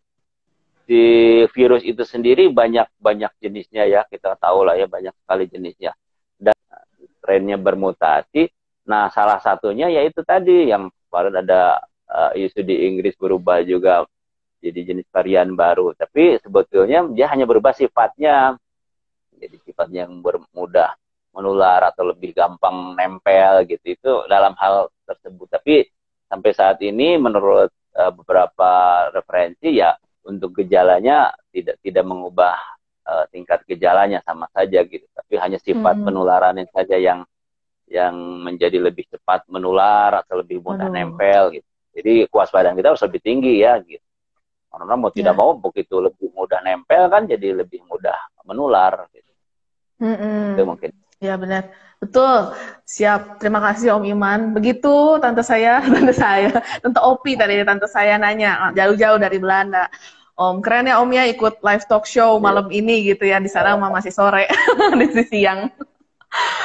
[0.87, 1.05] di
[1.51, 5.91] virus itu sendiri banyak banyak jenisnya ya, kita tahu lah ya banyak sekali jenisnya.
[6.39, 6.55] Dan
[7.19, 8.47] trennya bermutasi.
[8.87, 11.83] Nah, salah satunya yaitu tadi yang kemarin ada
[12.15, 14.07] uh, isu di Inggris berubah juga
[14.63, 15.93] jadi jenis varian baru.
[15.99, 18.57] Tapi sebetulnya dia hanya berubah sifatnya.
[19.35, 20.95] Jadi sifatnya yang bermudah
[21.35, 25.51] menular atau lebih gampang nempel gitu itu dalam hal tersebut.
[25.51, 25.85] Tapi
[26.31, 28.71] sampai saat ini menurut uh, beberapa
[29.11, 29.93] referensi ya
[30.25, 32.57] untuk gejalanya tidak tidak mengubah
[33.05, 35.05] uh, tingkat gejalanya sama saja gitu.
[35.13, 36.07] Tapi hanya sifat hmm.
[36.07, 37.27] penularannya saja yang
[37.85, 40.95] yang menjadi lebih cepat menular atau lebih mudah Aduh.
[40.97, 41.69] nempel gitu.
[41.95, 44.03] Jadi kewaspadaan kita harus lebih tinggi ya gitu.
[44.75, 45.39] Karena mau tidak ya.
[45.39, 49.07] mau begitu lebih mudah nempel kan jadi lebih mudah menular.
[49.15, 49.33] Gitu.
[50.03, 50.43] Mm -mm.
[50.59, 50.91] Itu mungkin.
[51.23, 51.71] Ya benar.
[52.03, 52.53] Betul.
[52.83, 53.39] Siap.
[53.39, 54.41] Terima kasih Om Iman.
[54.51, 56.51] Begitu tante saya, tante saya,
[56.83, 59.87] tante Opi tadi tante saya nanya jauh-jauh dari Belanda.
[60.35, 62.43] Om, keren ya Om ya ikut live talk show iya.
[62.43, 63.39] malam ini gitu ya.
[63.39, 63.87] Di sana ya.
[63.87, 64.51] masih sore,
[64.99, 65.71] di siang.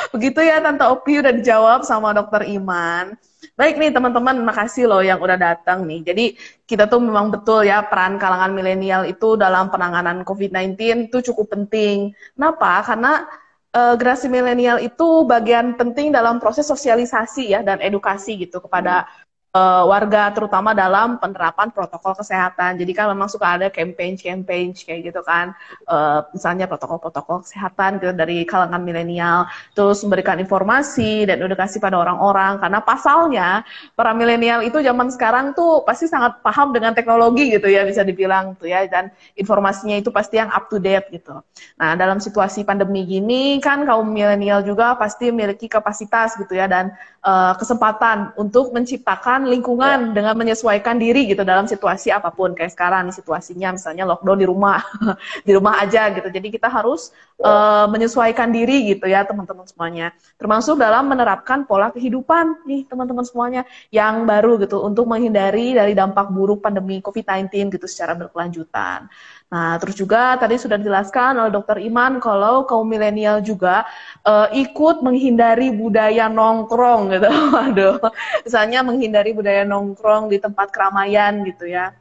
[0.09, 3.13] Begitu ya Tante Opi udah dijawab sama Dokter Iman.
[3.59, 5.99] Baik nih teman-teman, makasih loh yang udah datang nih.
[6.07, 6.25] Jadi
[6.63, 10.79] kita tuh memang betul ya peran kalangan milenial itu dalam penanganan COVID-19
[11.11, 12.15] itu cukup penting.
[12.39, 12.79] Kenapa?
[12.87, 13.27] Karena
[13.75, 19.11] uh, generasi milenial itu bagian penting dalam proses sosialisasi ya dan edukasi gitu kepada
[19.53, 22.77] uh, warga terutama dalam penerapan protokol kesehatan.
[22.77, 25.53] Jadi kan memang suka ada campaign-campaign kayak gitu kan,
[25.89, 32.61] uh, misalnya protokol-protokol kesehatan gitu dari kalangan milenial, terus memberikan informasi dan edukasi pada orang-orang.
[32.61, 33.49] Karena pasalnya
[33.97, 38.53] para milenial itu zaman sekarang tuh pasti sangat paham dengan teknologi gitu ya bisa dibilang
[38.57, 41.41] tuh ya dan informasinya itu pasti yang up to date gitu.
[41.79, 46.93] Nah dalam situasi pandemi gini kan kaum milenial juga pasti memiliki kapasitas gitu ya dan
[47.23, 50.13] uh, kesempatan untuk menciptakan lingkungan ya.
[50.15, 54.81] dengan menyesuaikan diri gitu dalam situasi apa pun kayak sekarang situasinya misalnya lockdown di rumah
[55.47, 57.45] di rumah aja gitu jadi kita harus ya.
[57.45, 63.61] uh, menyesuaikan diri gitu ya teman-teman semuanya termasuk dalam menerapkan pola kehidupan nih teman-teman semuanya
[63.93, 69.09] yang baru gitu untuk menghindari dari dampak buruk pandemi COVID-19 gitu secara berkelanjutan.
[69.49, 73.81] Nah, terus juga tadi sudah dijelaskan oleh Dokter Iman kalau kaum milenial juga
[74.21, 77.29] uh, ikut menghindari budaya nongkrong gitu.
[77.57, 77.97] Waduh,
[78.45, 81.97] misalnya menghindari budaya nongkrong di tempat keramaian gitu ya.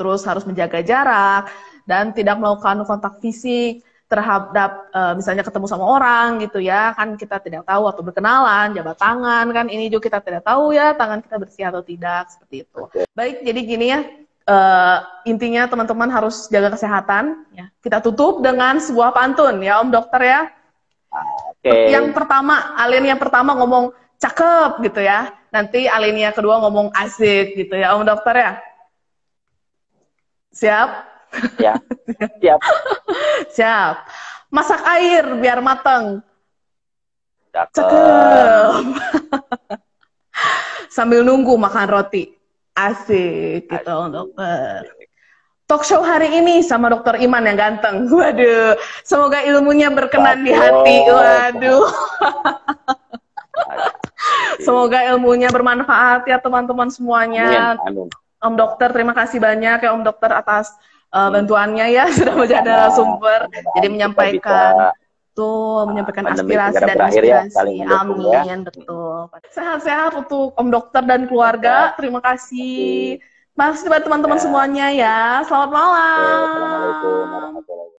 [0.00, 1.52] Terus harus menjaga jarak
[1.84, 6.96] dan tidak melakukan kontak fisik terhadap uh, misalnya ketemu sama orang gitu ya.
[6.96, 9.68] Kan kita tidak tahu atau berkenalan jabat tangan kan.
[9.68, 12.80] Ini juga kita tidak tahu ya tangan kita bersih atau tidak seperti itu.
[13.12, 14.00] Baik jadi gini ya
[14.46, 17.46] uh, intinya teman-teman harus jaga kesehatan.
[17.54, 17.70] Ya.
[17.82, 20.40] Kita tutup dengan sebuah pantun ya Om Dokter ya.
[21.62, 21.94] Okay.
[21.94, 25.30] Yang pertama, alien yang pertama ngomong cakep gitu ya.
[25.52, 28.52] Nanti alinea kedua ngomong asik gitu ya Om Dokter ya.
[30.52, 30.88] Siap?
[31.56, 31.74] Ya.
[32.42, 32.60] Siap.
[33.52, 33.96] Siap.
[34.52, 36.20] Masak air biar mateng.
[37.52, 37.72] Cakep.
[37.80, 38.84] Cakep.
[40.96, 42.41] Sambil nunggu makan roti.
[42.72, 44.88] Asik gitu dokter.
[45.68, 48.04] talk show hari ini sama Dokter Iman yang ganteng.
[48.12, 50.96] Waduh, semoga ilmunya berkenan di hati.
[51.08, 51.88] Waduh.
[54.60, 57.76] Semoga ilmunya bermanfaat ya teman-teman semuanya.
[57.76, 58.08] Amin, amin.
[58.42, 60.74] Om Dokter, terima kasih banyak ya Om Dokter atas
[61.14, 63.48] uh, bantuannya ya sudah menjadi sumber.
[63.78, 64.92] Jadi menyampaikan
[65.32, 67.72] tuh menyampaikan aspirasi dan ya, inspirasi.
[67.80, 68.56] Ya, Amin, ya.
[68.68, 69.28] betul.
[69.52, 71.96] Sehat-sehat untuk Om Dokter dan keluarga.
[71.96, 73.20] Terima kasih.
[73.52, 74.42] Masih buat teman-teman ya.
[74.44, 75.18] semuanya ya.
[75.44, 76.20] Selamat malam.
[77.60, 77.91] Ya,